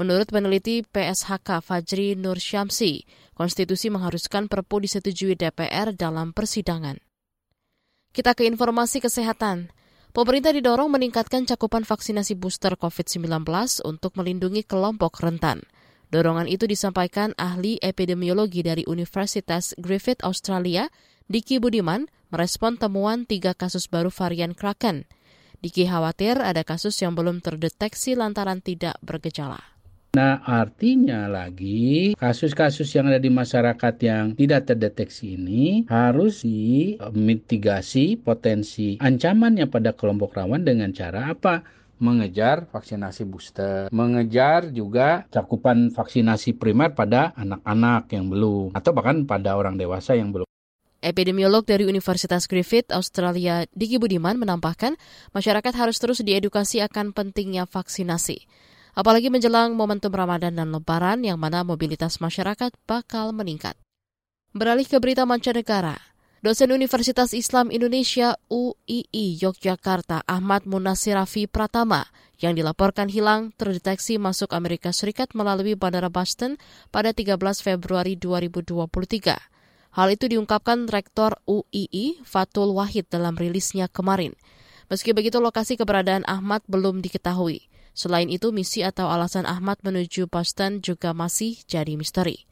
Menurut 0.00 0.28
peneliti 0.32 0.80
PSHK 0.84 1.60
Fajri 1.60 2.16
Nur 2.16 2.40
Syamsi, 2.40 3.04
konstitusi 3.36 3.92
mengharuskan 3.92 4.48
perpu 4.48 4.80
disetujui 4.80 5.36
DPR 5.36 5.92
dalam 5.92 6.32
persidangan. 6.32 6.96
Kita 8.12 8.32
ke 8.32 8.48
informasi 8.48 9.04
kesehatan. 9.04 9.68
Pemerintah 10.16 10.56
didorong 10.56 10.88
meningkatkan 10.88 11.44
cakupan 11.44 11.84
vaksinasi 11.84 12.40
booster 12.40 12.76
COVID-19 12.80 13.44
untuk 13.84 14.16
melindungi 14.16 14.64
kelompok 14.64 15.20
rentan. 15.20 15.60
Dorongan 16.10 16.50
itu 16.50 16.66
disampaikan 16.66 17.38
ahli 17.38 17.78
epidemiologi 17.78 18.66
dari 18.66 18.82
Universitas 18.82 19.78
Griffith 19.78 20.26
Australia, 20.26 20.90
Diki 21.30 21.62
Budiman, 21.62 22.10
merespon 22.34 22.74
temuan 22.74 23.30
tiga 23.30 23.54
kasus 23.54 23.86
baru 23.86 24.10
varian 24.10 24.50
Kraken. 24.50 25.06
Diki 25.62 25.86
khawatir 25.86 26.42
ada 26.42 26.66
kasus 26.66 26.98
yang 26.98 27.14
belum 27.14 27.38
terdeteksi 27.38 28.18
lantaran 28.18 28.58
tidak 28.58 28.98
bergejala. 29.06 29.62
Nah, 30.10 30.42
artinya 30.42 31.30
lagi 31.30 32.18
kasus-kasus 32.18 32.90
yang 32.98 33.06
ada 33.14 33.22
di 33.22 33.30
masyarakat 33.30 33.94
yang 34.02 34.34
tidak 34.34 34.66
terdeteksi 34.66 35.38
ini 35.38 35.86
harus 35.86 36.42
dimitigasi 36.42 38.18
potensi 38.18 38.98
ancamannya 38.98 39.70
pada 39.70 39.94
kelompok 39.94 40.34
rawan 40.34 40.66
dengan 40.66 40.90
cara 40.90 41.30
apa? 41.30 41.62
Mengejar 42.00 42.66
vaksinasi 42.66 43.22
booster, 43.28 43.92
mengejar 43.92 44.72
juga 44.72 45.28
cakupan 45.28 45.92
vaksinasi 45.92 46.56
primer 46.56 46.96
pada 46.96 47.36
anak-anak 47.36 48.10
yang 48.10 48.26
belum, 48.32 48.72
atau 48.72 48.90
bahkan 48.96 49.28
pada 49.28 49.54
orang 49.54 49.76
dewasa 49.76 50.16
yang 50.16 50.32
belum. 50.32 50.48
Epidemiolog 51.00 51.64
dari 51.64 51.84
Universitas 51.88 52.44
Griffith, 52.44 52.92
Australia, 52.92 53.64
Diki 53.72 53.96
Budiman 53.96 54.36
menambahkan, 54.36 54.96
masyarakat 55.32 55.72
harus 55.72 55.96
terus 55.96 56.20
diedukasi 56.20 56.84
akan 56.84 57.12
pentingnya 57.16 57.64
vaksinasi 57.64 58.48
apalagi 58.94 59.30
menjelang 59.30 59.74
momentum 59.78 60.10
Ramadan 60.10 60.54
dan 60.54 60.68
Lebaran 60.74 61.22
yang 61.22 61.38
mana 61.38 61.62
mobilitas 61.62 62.18
masyarakat 62.18 62.74
bakal 62.86 63.30
meningkat. 63.30 63.78
Beralih 64.50 64.82
ke 64.82 64.98
berita 64.98 65.22
mancanegara, 65.22 65.94
dosen 66.40 66.72
Universitas 66.72 67.36
Islam 67.36 67.68
Indonesia 67.68 68.40
UII 68.48 69.36
Yogyakarta 69.36 70.24
Ahmad 70.24 70.64
Munasirafi 70.64 71.44
Pratama 71.44 72.08
yang 72.40 72.56
dilaporkan 72.56 73.12
hilang 73.12 73.52
terdeteksi 73.60 74.16
masuk 74.16 74.56
Amerika 74.56 74.88
Serikat 74.88 75.36
melalui 75.36 75.76
Bandara 75.76 76.08
Boston 76.08 76.56
pada 76.88 77.12
13 77.12 77.36
Februari 77.60 78.16
2023. 78.16 79.36
Hal 79.90 80.08
itu 80.08 80.32
diungkapkan 80.32 80.88
Rektor 80.88 81.36
UII 81.44 82.24
Fatul 82.24 82.72
Wahid 82.72 83.12
dalam 83.12 83.36
rilisnya 83.36 83.92
kemarin. 83.92 84.32
Meski 84.88 85.12
begitu, 85.12 85.38
lokasi 85.44 85.76
keberadaan 85.76 86.24
Ahmad 86.24 86.64
belum 86.66 87.04
diketahui. 87.04 87.68
Selain 87.92 88.32
itu, 88.32 88.48
misi 88.48 88.80
atau 88.80 89.12
alasan 89.12 89.44
Ahmad 89.44 89.76
menuju 89.84 90.26
Boston 90.30 90.80
juga 90.80 91.12
masih 91.12 91.60
jadi 91.68 91.94
misteri. 92.00 92.49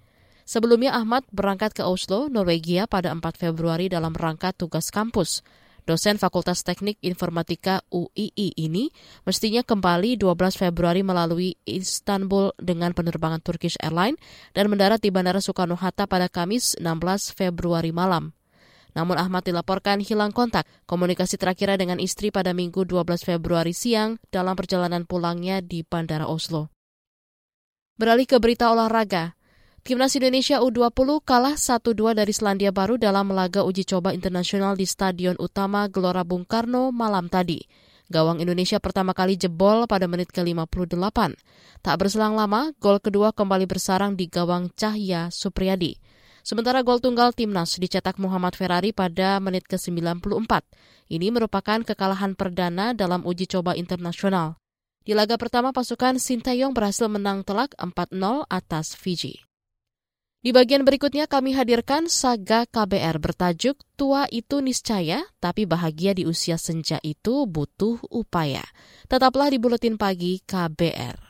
Sebelumnya 0.48 0.96
Ahmad 0.96 1.28
berangkat 1.28 1.76
ke 1.76 1.84
Oslo, 1.84 2.32
Norwegia 2.32 2.88
pada 2.88 3.12
4 3.12 3.20
Februari 3.36 3.92
dalam 3.92 4.16
rangka 4.16 4.56
tugas 4.56 4.88
kampus. 4.88 5.44
Dosen 5.84 6.16
Fakultas 6.16 6.64
Teknik 6.64 6.96
Informatika 7.04 7.84
UII 7.92 8.56
ini 8.56 8.88
mestinya 9.28 9.60
kembali 9.60 10.16
12 10.16 10.56
Februari 10.56 11.04
melalui 11.04 11.60
Istanbul 11.68 12.56
dengan 12.56 12.96
penerbangan 12.96 13.44
Turkish 13.44 13.76
Airlines 13.76 14.16
dan 14.56 14.72
mendarat 14.72 15.04
di 15.04 15.12
Bandara 15.12 15.44
Soekarno-Hatta 15.44 16.08
pada 16.08 16.32
Kamis 16.32 16.80
16 16.80 17.36
Februari 17.36 17.92
malam. 17.92 18.32
Namun 18.96 19.20
Ahmad 19.20 19.44
dilaporkan 19.44 20.00
hilang 20.00 20.32
kontak 20.32 20.64
komunikasi 20.88 21.36
terakhirnya 21.36 21.76
dengan 21.76 22.00
istri 22.00 22.32
pada 22.32 22.56
Minggu 22.56 22.88
12 22.88 23.04
Februari 23.20 23.76
siang 23.76 24.16
dalam 24.32 24.56
perjalanan 24.56 25.04
pulangnya 25.04 25.60
di 25.60 25.84
Bandara 25.84 26.24
Oslo. 26.24 26.72
Beralih 28.00 28.24
ke 28.24 28.40
berita 28.40 28.72
olahraga. 28.72 29.38
Timnas 29.88 30.12
Indonesia 30.21 30.61
U20 30.61 31.25
kalah 31.25 31.57
1-2 31.57 32.12
dari 32.12 32.28
Selandia 32.37 32.68
Baru 32.68 33.00
dalam 33.00 33.33
laga 33.33 33.64
uji 33.64 33.88
coba 33.88 34.12
internasional 34.12 34.76
di 34.76 34.85
Stadion 34.85 35.33
Utama 35.40 35.88
Gelora 35.88 36.28
Bung 36.28 36.45
Karno 36.45 36.92
malam 36.92 37.33
tadi. 37.33 37.64
Gawang 38.12 38.45
Indonesia 38.45 38.76
pertama 38.85 39.16
kali 39.16 39.40
jebol 39.40 39.88
pada 39.88 40.04
menit 40.04 40.28
ke-58. 40.28 41.40
Tak 41.80 41.95
berselang 41.97 42.37
lama, 42.37 42.76
gol 42.76 43.00
kedua 43.00 43.33
kembali 43.33 43.64
bersarang 43.64 44.12
di 44.12 44.28
gawang 44.28 44.68
Cahya 44.76 45.33
Supriyadi. 45.33 45.97
Sementara 46.45 46.85
gol 46.85 47.00
tunggal 47.00 47.33
timnas 47.33 47.80
dicetak 47.80 48.21
Muhammad 48.21 48.61
Ferrari 48.61 48.92
pada 48.92 49.40
menit 49.40 49.64
ke-94. 49.73 50.68
Ini 51.09 51.33
merupakan 51.33 51.80
kekalahan 51.80 52.37
perdana 52.37 52.92
dalam 52.92 53.25
uji 53.25 53.49
coba 53.49 53.73
internasional. 53.73 54.61
Di 55.00 55.16
laga 55.16 55.40
pertama 55.40 55.73
pasukan 55.73 56.21
Sintayong 56.21 56.76
berhasil 56.76 57.09
menang 57.09 57.40
telak 57.40 57.73
4-0 57.80 58.45
atas 58.52 58.92
Fiji. 58.92 59.47
Di 60.48 60.56
bagian 60.56 60.80
berikutnya 60.80 61.28
kami 61.28 61.52
hadirkan 61.52 62.08
saga 62.08 62.64
KBR 62.64 63.20
bertajuk 63.20 63.84
Tua 64.00 64.24
itu 64.32 64.64
niscaya, 64.64 65.20
tapi 65.44 65.68
bahagia 65.68 66.16
di 66.16 66.24
usia 66.24 66.56
senja 66.56 66.96
itu 67.04 67.44
butuh 67.44 68.00
upaya. 68.08 68.64
Tetaplah 69.12 69.52
di 69.52 69.60
Buletin 69.60 70.00
Pagi 70.00 70.40
KBR. 70.48 71.20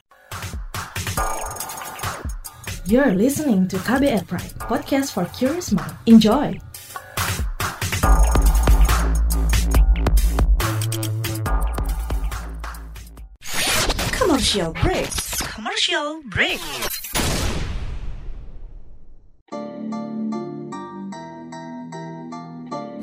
You're 2.87 3.19
listening 3.19 3.67
to 3.67 3.83
KBR 3.83 4.23
Pride, 4.31 4.55
podcast 4.63 5.11
for 5.11 5.27
curious 5.35 5.75
mind. 5.75 5.99
Enjoy! 6.07 6.55
Commercial 14.15 14.71
break. 14.79 15.11
Commercial 15.43 16.23
break. 16.31 16.63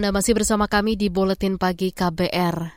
Anda 0.00 0.16
masih 0.16 0.32
bersama 0.32 0.64
kami 0.64 0.96
di 0.96 1.12
Buletin 1.12 1.60
Pagi 1.60 1.92
KBR. 1.92 2.72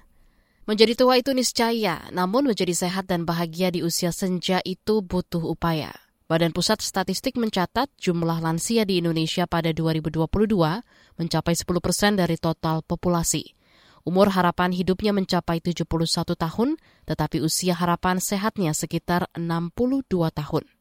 Menjadi 0.68 0.92
tua 0.92 1.16
itu 1.16 1.32
niscaya, 1.32 2.04
namun 2.12 2.52
menjadi 2.52 2.76
sehat 2.76 3.08
dan 3.08 3.24
bahagia 3.24 3.72
di 3.72 3.80
usia 3.80 4.12
senja 4.12 4.60
itu 4.68 5.00
butuh 5.00 5.40
upaya. 5.40 5.96
Badan 6.28 6.52
Pusat 6.52 6.84
Statistik 6.84 7.40
mencatat 7.40 7.88
jumlah 7.96 8.44
lansia 8.44 8.84
di 8.84 9.00
Indonesia 9.00 9.48
pada 9.48 9.72
2022 9.72 10.20
mencapai 11.16 11.56
10 11.56 11.64
persen 11.80 12.20
dari 12.20 12.36
total 12.36 12.84
populasi. 12.84 13.56
Umur 14.04 14.28
harapan 14.28 14.76
hidupnya 14.76 15.16
mencapai 15.16 15.64
71 15.64 15.88
tahun, 16.36 16.76
tetapi 17.08 17.40
usia 17.40 17.72
harapan 17.72 18.20
sehatnya 18.20 18.76
sekitar 18.76 19.32
62 19.40 20.28
tahun. 20.28 20.73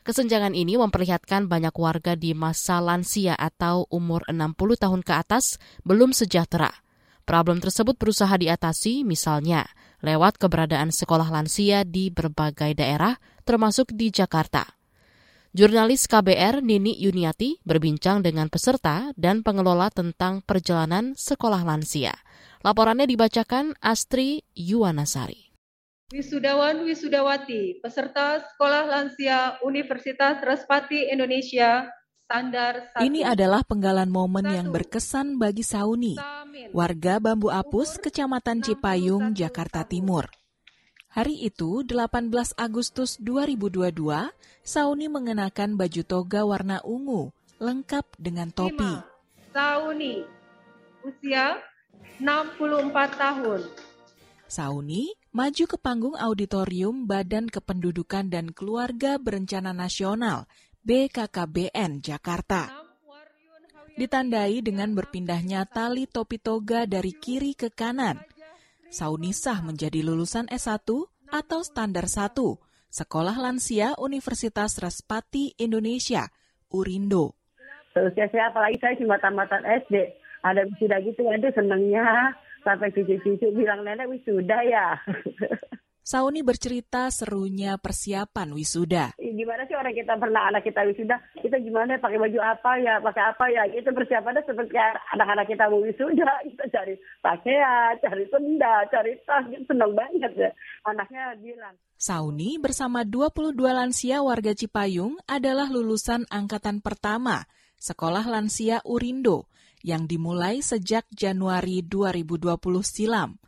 Kesenjangan 0.00 0.56
ini 0.56 0.80
memperlihatkan 0.80 1.44
banyak 1.44 1.76
warga 1.76 2.16
di 2.16 2.32
masa 2.32 2.80
lansia 2.80 3.36
atau 3.36 3.84
umur 3.92 4.24
60 4.32 4.56
tahun 4.80 5.00
ke 5.04 5.12
atas 5.12 5.60
belum 5.84 6.16
sejahtera. 6.16 6.72
Problem 7.28 7.60
tersebut 7.60 8.00
berusaha 8.00 8.32
diatasi 8.32 9.04
misalnya 9.04 9.68
lewat 10.00 10.40
keberadaan 10.40 10.88
sekolah 10.88 11.28
lansia 11.28 11.84
di 11.84 12.08
berbagai 12.08 12.72
daerah 12.74 13.20
termasuk 13.44 13.92
di 13.92 14.08
Jakarta. 14.08 14.64
Jurnalis 15.50 16.06
KBR 16.06 16.62
Nini 16.62 16.94
Yuniati 16.96 17.60
berbincang 17.66 18.22
dengan 18.22 18.46
peserta 18.46 19.10
dan 19.18 19.42
pengelola 19.42 19.90
tentang 19.90 20.46
perjalanan 20.46 21.18
sekolah 21.18 21.66
lansia. 21.66 22.14
Laporannya 22.62 23.04
dibacakan 23.04 23.74
Astri 23.82 24.46
Yuwanasari. 24.54 25.49
Wisudawan 26.10 26.82
Wisudawati, 26.82 27.78
peserta 27.78 28.42
Sekolah 28.42 28.82
Lansia 28.82 29.62
Universitas 29.62 30.42
Respati 30.42 31.06
Indonesia, 31.06 31.86
standar 32.26 32.90
satu. 32.90 33.06
Ini 33.06 33.22
adalah 33.22 33.62
penggalan 33.62 34.10
momen 34.10 34.42
satu. 34.42 34.56
yang 34.58 34.68
berkesan 34.74 35.38
bagi 35.38 35.62
Sauni, 35.62 36.18
warga 36.74 37.22
Bambu 37.22 37.54
Apus, 37.54 38.02
Kecamatan 38.02 38.58
Cipayung, 38.58 39.38
Jakarta 39.38 39.86
Timur. 39.86 40.26
Hari 41.14 41.46
itu, 41.46 41.86
18 41.86 42.58
Agustus 42.58 43.14
2022, 43.22 44.34
Sauni 44.66 45.06
mengenakan 45.06 45.78
baju 45.78 46.02
toga 46.02 46.42
warna 46.42 46.82
ungu, 46.82 47.30
lengkap 47.62 48.18
dengan 48.18 48.50
topi. 48.50 48.98
Sauni, 49.54 50.26
usia 51.06 51.62
64 52.18 53.14
tahun. 53.14 53.89
Sauni 54.50 55.14
maju 55.30 55.64
ke 55.70 55.78
panggung 55.78 56.18
auditorium 56.18 57.06
Badan 57.06 57.46
Kependudukan 57.46 58.34
dan 58.34 58.50
Keluarga 58.50 59.14
Berencana 59.14 59.70
Nasional 59.70 60.50
BKKBN 60.82 62.02
Jakarta. 62.02 62.66
Ditandai 63.94 64.58
dengan 64.58 64.90
berpindahnya 64.98 65.70
tali 65.70 66.10
topi 66.10 66.42
toga 66.42 66.82
dari 66.82 67.14
kiri 67.14 67.54
ke 67.54 67.70
kanan. 67.70 68.18
Saunisah 68.90 69.62
menjadi 69.62 70.02
lulusan 70.02 70.50
S1 70.50 70.82
atau 71.30 71.60
standar 71.62 72.10
1, 72.10 72.34
Sekolah 72.90 73.38
Lansia 73.38 73.94
Universitas 74.02 74.82
Respati 74.82 75.54
Indonesia, 75.62 76.26
Urindo. 76.74 77.38
Terus 77.94 78.10
saya 78.18 78.50
apalagi 78.50 78.82
saya 78.82 78.98
cuma 78.98 79.14
tamatan 79.22 79.62
SD. 79.86 80.10
Ada 80.42 80.66
sudah 80.74 80.98
gitu, 81.06 81.22
aduh 81.28 81.54
senengnya 81.54 82.34
sampai 82.64 82.92
cucu-cucu 82.92 83.46
bilang 83.52 83.84
nenek 83.84 84.08
wisuda 84.08 84.58
ya. 84.64 84.96
Sauni 86.10 86.42
bercerita 86.42 87.06
serunya 87.14 87.78
persiapan 87.78 88.50
wisuda. 88.50 89.14
Gimana 89.14 89.62
sih 89.70 89.78
orang 89.78 89.94
kita 89.94 90.18
pernah 90.18 90.50
anak 90.50 90.66
kita 90.66 90.82
wisuda, 90.82 91.22
kita 91.38 91.62
gimana 91.62 92.02
pakai 92.02 92.18
baju 92.18 92.40
apa 92.42 92.72
ya, 92.82 92.98
pakai 92.98 93.24
apa 93.30 93.44
ya, 93.46 93.62
itu 93.70 93.86
persiapannya 93.94 94.42
seperti 94.42 94.74
anak-anak 95.14 95.46
kita 95.46 95.70
mau 95.70 95.78
wisuda, 95.78 96.42
kita 96.50 96.64
cari 96.66 96.98
pakaian, 97.22 97.94
cari 98.02 98.24
senda, 98.26 98.74
cari 98.90 99.12
tas, 99.22 99.44
gitu, 99.54 99.62
senang 99.70 99.94
banget 99.94 100.32
ya. 100.34 100.50
Anaknya 100.82 101.38
bilang. 101.38 101.78
Sauni 101.94 102.58
bersama 102.58 103.06
22 103.06 103.54
lansia 103.70 104.18
warga 104.24 104.50
Cipayung 104.50 105.14
adalah 105.30 105.70
lulusan 105.70 106.26
angkatan 106.26 106.82
pertama 106.82 107.46
Sekolah 107.80 108.26
Lansia 108.26 108.82
Urindo 108.82 109.46
yang 109.80 110.04
dimulai 110.08 110.60
sejak 110.60 111.08
Januari 111.12 111.84
2020 111.84 112.56
silam. 112.84 113.40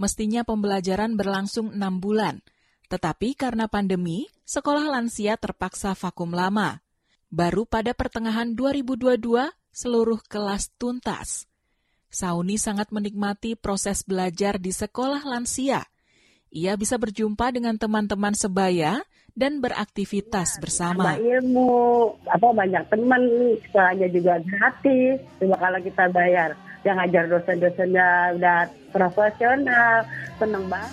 Mestinya 0.00 0.44
pembelajaran 0.44 1.16
berlangsung 1.16 1.76
enam 1.76 2.00
bulan, 2.00 2.40
tetapi 2.88 3.36
karena 3.36 3.68
pandemi, 3.68 4.26
sekolah 4.48 4.88
lansia 4.88 5.36
terpaksa 5.36 5.92
vakum 5.92 6.32
lama. 6.32 6.80
Baru 7.30 7.68
pada 7.68 7.94
pertengahan 7.94 8.56
2022, 8.56 9.52
seluruh 9.70 10.18
kelas 10.26 10.72
tuntas. 10.80 11.46
Sauni 12.10 12.58
sangat 12.58 12.90
menikmati 12.90 13.54
proses 13.54 14.02
belajar 14.02 14.58
di 14.58 14.74
sekolah 14.74 15.22
lansia. 15.22 15.86
Ia 16.50 16.74
bisa 16.74 16.98
berjumpa 16.98 17.54
dengan 17.54 17.78
teman-teman 17.78 18.34
sebaya 18.34 19.06
dan 19.40 19.64
beraktivitas 19.64 20.56
ya, 20.56 20.60
bersama. 20.60 21.16
ilmu, 21.16 22.12
apa 22.28 22.52
banyak 22.52 22.84
teman, 22.92 23.24
sekolahnya 23.64 24.12
juga 24.12 24.36
gratis. 24.44 25.16
Cuma 25.40 25.56
kalau 25.56 25.80
kita 25.80 26.12
bayar, 26.12 26.52
yang 26.84 27.00
ngajar 27.00 27.24
dosen-dosennya 27.32 28.36
udah 28.36 28.58
profesional, 28.92 30.04
seneng 30.36 30.64
banget. 30.68 30.92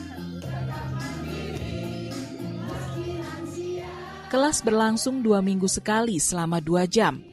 Kelas 4.27 4.59
berlangsung 4.59 5.23
dua 5.23 5.39
minggu 5.39 5.71
sekali 5.71 6.19
selama 6.19 6.59
dua 6.59 6.83
jam. 6.83 7.23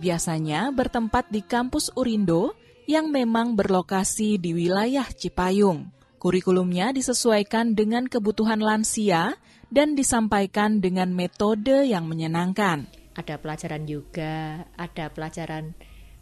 Biasanya 0.00 0.72
bertempat 0.72 1.28
di 1.28 1.44
kampus 1.44 1.92
Urindo 1.92 2.56
yang 2.88 3.12
memang 3.12 3.52
berlokasi 3.52 4.40
di 4.40 4.56
wilayah 4.56 5.04
Cipayung. 5.04 5.92
Kurikulumnya 6.16 6.96
disesuaikan 6.96 7.76
dengan 7.76 8.08
kebutuhan 8.08 8.64
lansia 8.64 9.36
dan 9.68 9.92
disampaikan 9.92 10.80
dengan 10.80 11.12
metode 11.12 11.84
yang 11.84 12.08
menyenangkan. 12.08 12.88
Ada 13.16 13.36
pelajaran 13.40 13.84
yoga, 13.84 14.64
ada 14.78 15.10
pelajaran 15.12 15.76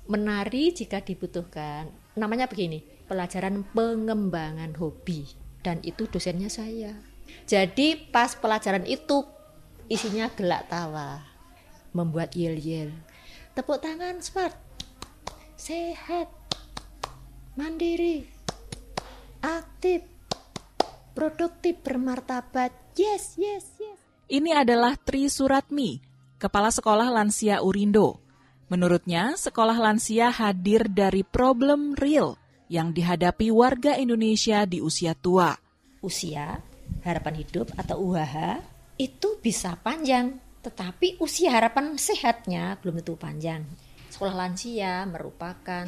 menari 0.07 0.75
jika 0.75 1.03
dibutuhkan. 1.03 1.91
Namanya 2.17 2.51
begini, 2.51 2.83
pelajaran 3.07 3.67
pengembangan 3.75 4.75
hobi. 4.79 5.27
Dan 5.63 5.83
itu 5.83 6.07
dosennya 6.07 6.47
saya. 6.47 6.95
Jadi 7.47 8.11
pas 8.11 8.39
pelajaran 8.39 8.87
itu 8.87 9.27
isinya 9.91 10.31
gelak 10.35 10.71
tawa, 10.71 11.23
membuat 11.91 12.35
yel-yel. 12.39 12.95
Tepuk 13.55 13.83
tangan 13.83 14.23
smart, 14.23 14.55
sehat, 15.59 16.31
mandiri, 17.59 18.31
aktif, 19.43 20.07
produktif, 21.19 21.83
bermartabat, 21.83 22.86
Yes, 22.97 23.37
yes, 23.37 23.77
yes. 23.77 24.01
Ini 24.33 24.57
adalah 24.57 24.97
Tri 24.97 25.29
Suratmi, 25.29 26.01
Kepala 26.41 26.73
Sekolah 26.73 27.13
Lansia 27.13 27.61
Urindo. 27.61 28.25
Menurutnya, 28.73 29.37
sekolah 29.37 29.77
lansia 29.77 30.33
hadir 30.33 30.89
dari 30.89 31.21
problem 31.23 31.93
real 31.93 32.35
yang 32.73 32.91
dihadapi 32.91 33.53
warga 33.53 33.95
Indonesia 34.01 34.65
di 34.65 34.81
usia 34.81 35.13
tua. 35.13 35.55
Usia, 36.01 36.59
harapan 37.05 37.45
hidup 37.45 37.71
atau 37.77 38.01
UHH 38.01 38.65
itu 38.97 39.39
bisa 39.45 39.77
panjang, 39.77 40.41
tetapi 40.65 41.21
usia 41.21 41.53
harapan 41.53 42.01
sehatnya 42.01 42.81
belum 42.81 43.05
tentu 43.05 43.15
panjang. 43.15 43.63
Sekolah 44.09 44.35
lansia 44.35 45.05
merupakan 45.05 45.85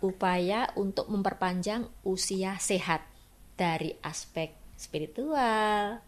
upaya 0.00 0.72
untuk 0.74 1.12
memperpanjang 1.12 1.84
usia 2.02 2.56
sehat 2.56 3.04
dari 3.54 3.92
aspek 4.02 4.56
spiritual, 4.74 6.02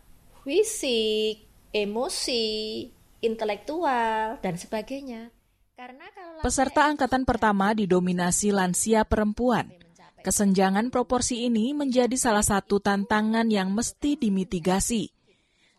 fisik, 0.46 1.42
emosi, 1.74 2.87
intelektual, 3.18 4.38
dan 4.38 4.54
sebagainya. 4.54 5.35
Karena 5.74 6.06
kalau 6.14 6.38
Peserta 6.46 6.87
angkatan 6.87 7.26
pertama 7.26 7.74
didominasi 7.74 8.54
lansia 8.54 9.02
perempuan. 9.02 9.74
Kesenjangan 10.22 10.90
proporsi 10.90 11.46
ini 11.46 11.74
menjadi 11.74 12.14
salah 12.14 12.46
satu 12.46 12.78
tantangan 12.78 13.46
yang 13.50 13.74
mesti 13.74 14.14
dimitigasi. 14.18 15.11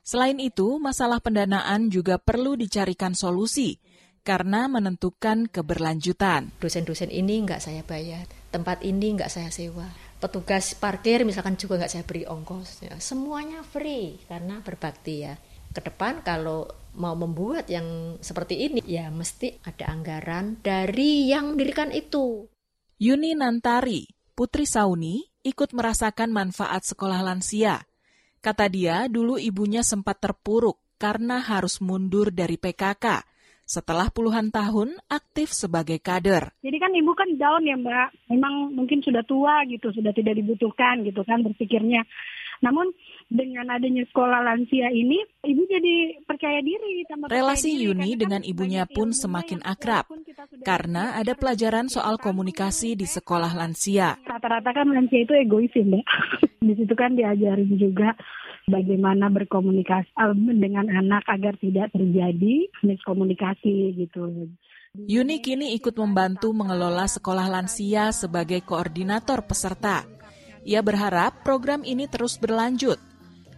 Selain 0.04 0.40
itu, 0.40 0.80
masalah 0.80 1.20
pendanaan 1.20 1.92
juga 1.92 2.16
perlu 2.16 2.56
dicarikan 2.56 3.12
solusi 3.12 3.76
karena 4.24 4.68
menentukan 4.72 5.52
keberlanjutan. 5.52 6.52
Dosen-dosen 6.64 7.12
ini 7.12 7.44
nggak 7.44 7.60
saya 7.60 7.84
bayar, 7.84 8.24
tempat 8.52 8.84
ini 8.88 9.20
nggak 9.20 9.32
saya 9.32 9.52
sewa. 9.52 10.07
Petugas 10.18 10.74
parkir 10.74 11.22
misalkan 11.24 11.56
juga 11.58 11.78
nggak 11.82 11.92
saya 11.94 12.04
beri 12.06 12.26
ongkos 12.26 12.90
ya. 12.90 12.96
semuanya 12.98 13.62
free 13.62 14.18
karena 14.26 14.62
berbakti 14.62 15.26
ya. 15.26 15.38
Ke 15.74 15.82
depan 15.86 16.26
kalau 16.26 16.66
mau 16.98 17.14
membuat 17.14 17.70
yang 17.70 18.18
seperti 18.18 18.66
ini 18.66 18.82
ya 18.82 19.14
mesti 19.14 19.62
ada 19.62 19.94
anggaran 19.94 20.58
dari 20.66 21.30
yang 21.30 21.54
mendirikan 21.54 21.94
itu. 21.94 22.50
Yuni 22.98 23.38
Nantari 23.38 24.10
Putri 24.34 24.66
Sauni 24.66 25.22
ikut 25.46 25.74
merasakan 25.74 26.34
manfaat 26.34 26.86
sekolah 26.86 27.22
lansia. 27.26 27.86
Kata 28.42 28.70
dia 28.70 29.06
dulu 29.10 29.38
ibunya 29.38 29.82
sempat 29.82 30.22
terpuruk 30.22 30.78
karena 30.98 31.42
harus 31.42 31.78
mundur 31.82 32.34
dari 32.34 32.58
PKK 32.58 33.37
setelah 33.68 34.08
puluhan 34.08 34.48
tahun 34.48 34.96
aktif 35.12 35.52
sebagai 35.52 36.00
kader. 36.00 36.56
Jadi 36.64 36.78
kan 36.80 36.96
ibu 36.96 37.12
kan 37.12 37.28
down 37.36 37.68
ya 37.68 37.76
mbak, 37.76 38.16
memang 38.32 38.72
mungkin 38.72 39.04
sudah 39.04 39.28
tua 39.28 39.68
gitu, 39.68 39.92
sudah 39.92 40.16
tidak 40.16 40.40
dibutuhkan 40.40 41.04
gitu 41.04 41.20
kan 41.28 41.44
berpikirnya. 41.44 42.08
Namun 42.64 42.90
dengan 43.28 43.70
adanya 43.70 44.02
sekolah 44.08 44.42
lansia 44.42 44.90
ini, 44.90 45.20
ibu 45.46 45.62
jadi 45.68 46.24
percaya 46.26 46.64
diri. 46.64 47.06
Relasi 47.28 47.76
percaya 47.76 47.86
Yuni 47.92 48.10
diri, 48.16 48.22
dengan 48.24 48.42
ibunya 48.42 48.88
pun 48.88 49.12
semakin 49.12 49.62
akrab 49.62 50.10
karena 50.64 51.20
ada 51.20 51.36
pelajaran 51.38 51.92
soal 51.92 52.18
komunikasi 52.18 52.96
di 52.98 53.06
sekolah 53.06 53.52
lansia. 53.52 54.18
Rata-rata 54.26 54.74
kan 54.74 54.90
lansia 54.90 55.28
itu 55.28 55.36
egois 55.36 55.70
ya 55.76 55.86
mbak. 55.86 56.08
di 56.68 56.74
situ 56.74 56.94
kan 56.98 57.14
diajarin 57.14 57.70
juga 57.78 58.18
bagaimana 58.68 59.32
berkomunikasi 59.32 60.12
dengan 60.60 60.92
anak 60.92 61.24
agar 61.32 61.56
tidak 61.58 61.92
terjadi 61.96 62.68
miskomunikasi 62.84 63.96
gitu. 63.96 64.52
Yuni 65.08 65.40
kini 65.40 65.72
ikut 65.80 65.96
membantu 65.96 66.52
mengelola 66.52 67.08
sekolah 67.08 67.48
lansia 67.48 68.12
sebagai 68.12 68.60
koordinator 68.68 69.44
peserta. 69.48 70.04
Ia 70.68 70.84
berharap 70.84 71.48
program 71.48 71.88
ini 71.88 72.12
terus 72.12 72.36
berlanjut. 72.36 73.00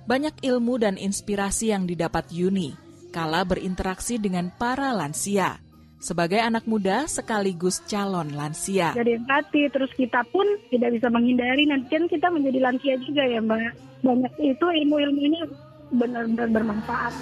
Banyak 0.05 0.45
ilmu 0.45 0.77
dan 0.77 0.97
inspirasi 0.97 1.73
yang 1.73 1.89
didapat 1.89 2.29
Yuni 2.33 2.89
kala 3.09 3.41
berinteraksi 3.41 4.21
dengan 4.21 4.53
para 4.53 4.93
lansia. 4.93 5.57
Sebagai 5.99 6.39
anak 6.39 6.63
muda 6.63 7.03
sekaligus 7.11 7.83
calon 7.83 8.31
lansia. 8.31 8.95
Jadi 8.95 9.19
empati, 9.19 9.67
terus 9.67 9.91
kita 9.91 10.23
pun 10.31 10.47
tidak 10.71 10.95
bisa 10.95 11.11
menghindari 11.11 11.67
nanti 11.67 11.91
kan 11.91 12.07
kita 12.07 12.31
menjadi 12.31 12.59
lansia 12.63 12.95
juga 13.03 13.27
ya 13.27 13.43
Mbak. 13.43 13.99
Banyak 14.07 14.33
itu 14.39 14.63
ilmu-ilmunya 14.63 15.43
benar-benar 15.91 16.47
bermanfaat. 16.55 17.13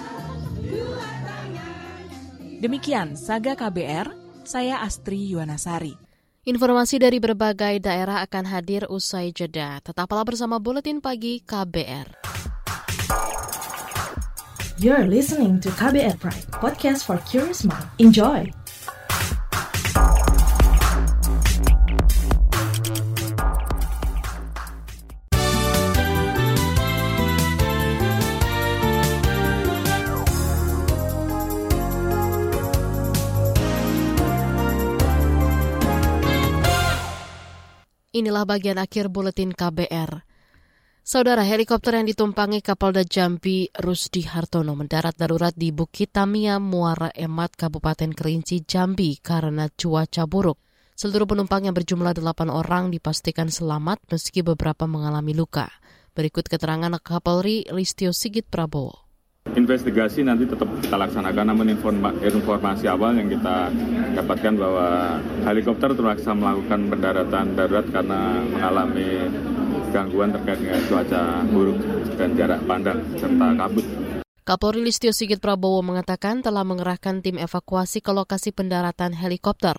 Demikian 2.62 3.18
Saga 3.18 3.58
KBR, 3.58 4.14
saya 4.46 4.78
Astri 4.86 5.26
Yuwanasari. 5.26 5.98
Informasi 6.46 7.02
dari 7.02 7.18
berbagai 7.18 7.82
daerah 7.82 8.22
akan 8.22 8.46
hadir 8.46 8.86
usai 8.86 9.34
jeda. 9.34 9.82
Tetaplah 9.82 10.22
bersama 10.22 10.62
Buletin 10.62 11.02
Pagi 11.02 11.42
KBR. 11.42 12.14
You're 14.78 15.10
listening 15.10 15.58
to 15.66 15.74
KBR 15.74 16.22
Pride, 16.22 16.46
podcast 16.54 17.02
for 17.02 17.18
curious 17.26 17.66
mind. 17.66 17.82
Enjoy! 17.98 18.46
Inilah 38.08 38.48
bagian 38.48 38.80
akhir 38.80 39.12
buletin 39.12 39.52
KBR. 39.52 40.24
Saudara 41.04 41.44
helikopter 41.44 41.92
yang 41.92 42.08
ditumpangi 42.08 42.64
Kapolda 42.64 43.04
Jambi 43.04 43.68
Rusdi 43.68 44.24
Hartono 44.24 44.72
mendarat 44.72 45.12
darurat 45.12 45.52
di 45.52 45.76
Bukit 45.76 46.16
Tamia, 46.16 46.56
Muara 46.56 47.12
Emat, 47.12 47.52
Kabupaten 47.52 48.16
Kerinci, 48.16 48.64
Jambi 48.64 49.20
karena 49.20 49.68
cuaca 49.68 50.24
buruk. 50.24 50.56
Seluruh 50.96 51.28
penumpang 51.28 51.68
yang 51.68 51.76
berjumlah 51.76 52.16
delapan 52.16 52.48
orang 52.48 52.88
dipastikan 52.88 53.52
selamat 53.52 54.00
meski 54.08 54.40
beberapa 54.40 54.88
mengalami 54.88 55.36
luka. 55.36 55.68
Berikut 56.16 56.48
keterangan 56.48 56.96
Kapolri 57.04 57.68
Listio 57.68 58.16
Sigit 58.16 58.48
Prabowo. 58.48 59.07
Investigasi 59.56 60.20
nanti 60.26 60.44
tetap 60.44 60.68
kita 60.84 60.96
laksanakan, 60.96 61.44
namun 61.54 61.72
informasi 62.20 62.84
awal 62.90 63.16
yang 63.16 63.32
kita 63.32 63.72
dapatkan 64.18 64.54
bahwa 64.60 65.18
helikopter 65.48 65.96
terpaksa 65.96 66.36
melakukan 66.36 66.88
pendaratan 66.92 67.56
darurat 67.56 67.86
karena 67.88 68.44
mengalami 68.44 69.24
gangguan 69.88 70.30
terkait 70.36 70.60
dengan 70.60 70.82
cuaca 70.84 71.22
buruk 71.48 71.78
dan 72.20 72.36
jarak 72.36 72.60
pandang 72.68 73.00
serta 73.16 73.46
kabut. 73.56 73.86
Kapolri 74.44 74.80
Listio 74.80 75.12
Sigit 75.12 75.44
Prabowo 75.44 75.84
mengatakan 75.84 76.40
telah 76.40 76.64
mengerahkan 76.64 77.20
tim 77.20 77.36
evakuasi 77.36 78.00
ke 78.00 78.12
lokasi 78.16 78.52
pendaratan 78.52 79.12
helikopter. 79.12 79.76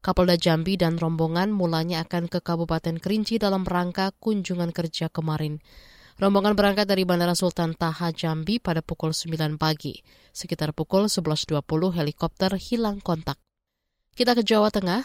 Kapolda 0.00 0.36
Jambi 0.36 0.80
dan 0.80 0.96
rombongan 0.96 1.52
mulanya 1.52 2.08
akan 2.08 2.28
ke 2.28 2.40
Kabupaten 2.40 3.00
Kerinci 3.00 3.36
dalam 3.36 3.68
rangka 3.68 4.16
kunjungan 4.16 4.72
kerja 4.72 5.12
kemarin. 5.12 5.60
Rombongan 6.20 6.52
berangkat 6.52 6.84
dari 6.84 7.08
Bandara 7.08 7.32
Sultan 7.32 7.72
Taha 7.72 8.12
Jambi 8.12 8.60
pada 8.60 8.84
pukul 8.84 9.16
9 9.16 9.56
pagi. 9.56 10.04
Sekitar 10.36 10.76
pukul 10.76 11.08
11.20 11.08 11.64
helikopter 11.96 12.60
hilang 12.60 13.00
kontak. 13.00 13.40
Kita 14.12 14.36
ke 14.36 14.44
Jawa 14.44 14.68
Tengah. 14.68 15.00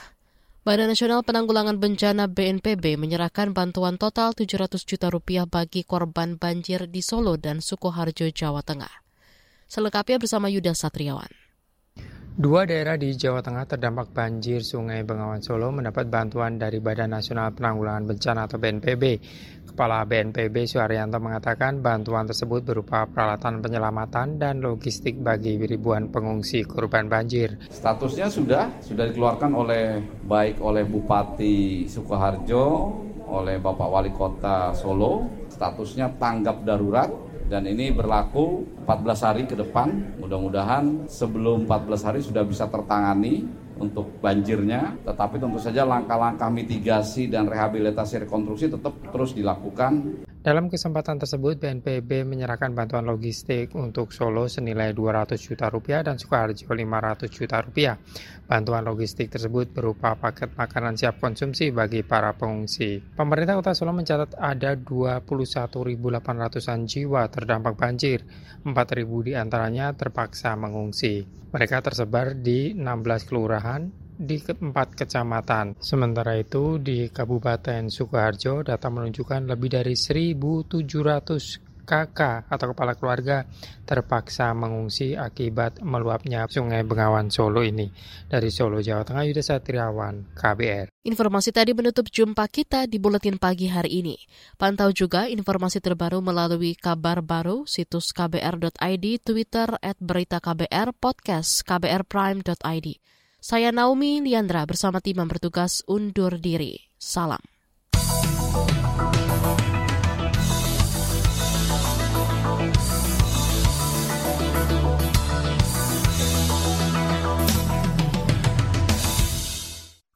Badan 0.67 0.91
Nasional 0.91 1.23
Penanggulangan 1.23 1.80
Bencana 1.80 2.28
BNPB 2.28 2.99
menyerahkan 2.99 3.56
bantuan 3.56 3.95
total 3.95 4.36
700 4.36 4.75
juta 4.84 5.08
rupiah 5.08 5.47
bagi 5.47 5.88
korban 5.88 6.36
banjir 6.36 6.91
di 6.91 6.99
Solo 6.99 7.39
dan 7.39 7.63
Sukoharjo, 7.63 8.28
Jawa 8.36 8.60
Tengah. 8.60 8.91
Selengkapnya 9.71 10.19
bersama 10.19 10.51
Yuda 10.51 10.75
Satriawan. 10.75 11.45
Dua 12.36 12.67
daerah 12.67 13.00
di 13.00 13.15
Jawa 13.15 13.39
Tengah 13.39 13.63
terdampak 13.63 14.12
banjir 14.12 14.60
Sungai 14.60 15.08
Bengawan 15.08 15.39
Solo 15.39 15.71
mendapat 15.71 16.12
bantuan 16.12 16.60
dari 16.60 16.84
Badan 16.84 17.15
Nasional 17.15 17.56
Penanggulangan 17.56 18.12
Bencana 18.12 18.43
atau 18.43 18.60
BNPB. 18.60 19.04
Kepala 19.71 20.04
BNPB 20.04 20.67
Suharyanto 20.67 21.15
mengatakan 21.24 21.80
bantuan 21.80 22.28
tersebut 22.28 22.67
berupa 22.67 23.08
peralatan 23.08 23.63
penyelamatan 23.63 24.36
dan 24.36 24.60
logistik 24.60 25.15
bagi 25.24 25.56
ribuan 25.63 26.12
pengungsi 26.12 26.67
korban 26.67 27.08
banjir. 27.08 27.56
Statusnya 27.71 28.28
sudah 28.28 28.84
sudah 28.84 29.08
dikeluarkan 29.08 29.56
oleh 29.56 30.04
baik 30.28 30.60
oleh 30.60 30.84
Bupati 30.84 31.88
Sukoharjo, 31.88 32.65
oleh 33.32 33.63
Bapak 33.63 33.88
Wali 33.88 34.12
Kota 34.12 34.76
Solo, 34.76 35.48
statusnya 35.48 36.12
tanggap 36.19 36.67
darurat 36.67 37.08
dan 37.46 37.70
ini 37.70 37.94
berlaku 37.94 38.66
14 38.86 39.26
hari 39.26 39.44
ke 39.46 39.54
depan. 39.54 40.18
Mudah-mudahan 40.18 41.06
sebelum 41.06 41.70
14 41.70 42.08
hari 42.08 42.20
sudah 42.26 42.42
bisa 42.42 42.66
tertangani 42.66 43.46
untuk 43.78 44.08
banjirnya, 44.24 44.96
tetapi 45.04 45.38
tentu 45.38 45.60
saja 45.60 45.84
langkah-langkah 45.84 46.48
mitigasi 46.48 47.28
dan 47.28 47.46
rehabilitasi 47.46 48.26
rekonstruksi 48.26 48.72
tetap 48.72 48.94
terus 49.12 49.36
dilakukan. 49.36 50.24
Dalam 50.46 50.70
kesempatan 50.70 51.18
tersebut, 51.18 51.58
BNPB 51.58 52.22
menyerahkan 52.22 52.70
bantuan 52.78 53.10
logistik 53.10 53.74
untuk 53.74 54.14
Solo 54.14 54.46
senilai 54.46 54.94
200 54.94 55.42
juta 55.42 55.74
rupiah 55.74 56.06
dan 56.06 56.22
Sukoharjo 56.22 56.70
500 56.70 57.34
juta 57.34 57.66
rupiah. 57.66 57.98
Bantuan 58.46 58.86
logistik 58.86 59.34
tersebut 59.34 59.74
berupa 59.74 60.14
paket 60.14 60.54
makanan 60.54 61.02
siap 61.02 61.18
konsumsi 61.18 61.74
bagi 61.74 62.06
para 62.06 62.38
pengungsi. 62.38 63.02
Pemerintah 63.18 63.58
Kota 63.58 63.74
Solo 63.74 63.98
mencatat 63.98 64.38
ada 64.38 64.78
21.800-an 64.78 66.80
jiwa 66.86 67.26
terdampak 67.26 67.74
banjir, 67.74 68.22
4.000 68.70 69.26
di 69.26 69.34
antaranya 69.34 69.98
terpaksa 69.98 70.54
mengungsi. 70.54 71.26
Mereka 71.26 71.82
tersebar 71.82 72.38
di 72.38 72.78
16 72.78 73.26
kelurahan 73.26 74.05
di 74.15 74.39
empat 74.39 74.95
kecamatan. 74.95 75.75
Sementara 75.78 76.39
itu 76.39 76.80
di 76.80 77.12
Kabupaten 77.12 77.91
Sukoharjo 77.91 78.63
data 78.63 78.88
menunjukkan 78.88 79.51
lebih 79.51 79.69
dari 79.75 79.93
1.700 79.93 81.75
kakak 81.86 82.49
atau 82.49 82.73
kepala 82.73 82.97
keluarga 82.97 83.45
terpaksa 83.86 84.49
mengungsi 84.58 85.13
akibat 85.13 85.86
meluapnya 85.86 86.49
Sungai 86.49 86.82
Bengawan 86.82 87.30
Solo 87.30 87.62
ini. 87.62 87.88
Dari 88.25 88.49
Solo, 88.49 88.82
Jawa 88.82 89.06
Tengah, 89.06 89.23
Yuda 89.30 89.43
Satriawan, 89.45 90.34
KBR. 90.34 90.89
Informasi 91.06 91.54
tadi 91.54 91.78
menutup 91.78 92.10
jumpa 92.10 92.49
kita 92.49 92.89
di 92.89 92.97
Buletin 92.97 93.38
Pagi 93.38 93.69
hari 93.69 94.01
ini. 94.01 94.17
Pantau 94.58 94.89
juga 94.89 95.30
informasi 95.30 95.78
terbaru 95.78 96.25
melalui 96.25 96.73
kabar 96.73 97.21
baru, 97.21 97.69
situs 97.69 98.10
kbr.id, 98.10 99.06
Twitter 99.21 99.69
at 99.86 100.01
berita 100.01 100.41
KBR, 100.41 100.97
podcast 100.97 101.62
kbrprime.id. 101.62 102.88
Saya 103.46 103.70
Naomi 103.70 104.26
Liandra 104.26 104.66
bersama 104.66 104.98
tim 105.06 105.22
yang 105.22 105.30
bertugas 105.30 105.86
undur 105.86 106.42
diri. 106.42 106.82
Salam. 106.98 107.38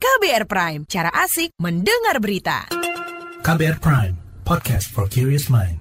KBR 0.02 0.50
Prime, 0.50 0.82
cara 0.90 1.14
asik 1.14 1.54
mendengar 1.62 2.18
berita. 2.18 2.66
KBR 3.46 3.78
Prime, 3.78 4.18
podcast 4.42 4.90
for 4.90 5.06
curious 5.06 5.54
mind. 5.54 5.79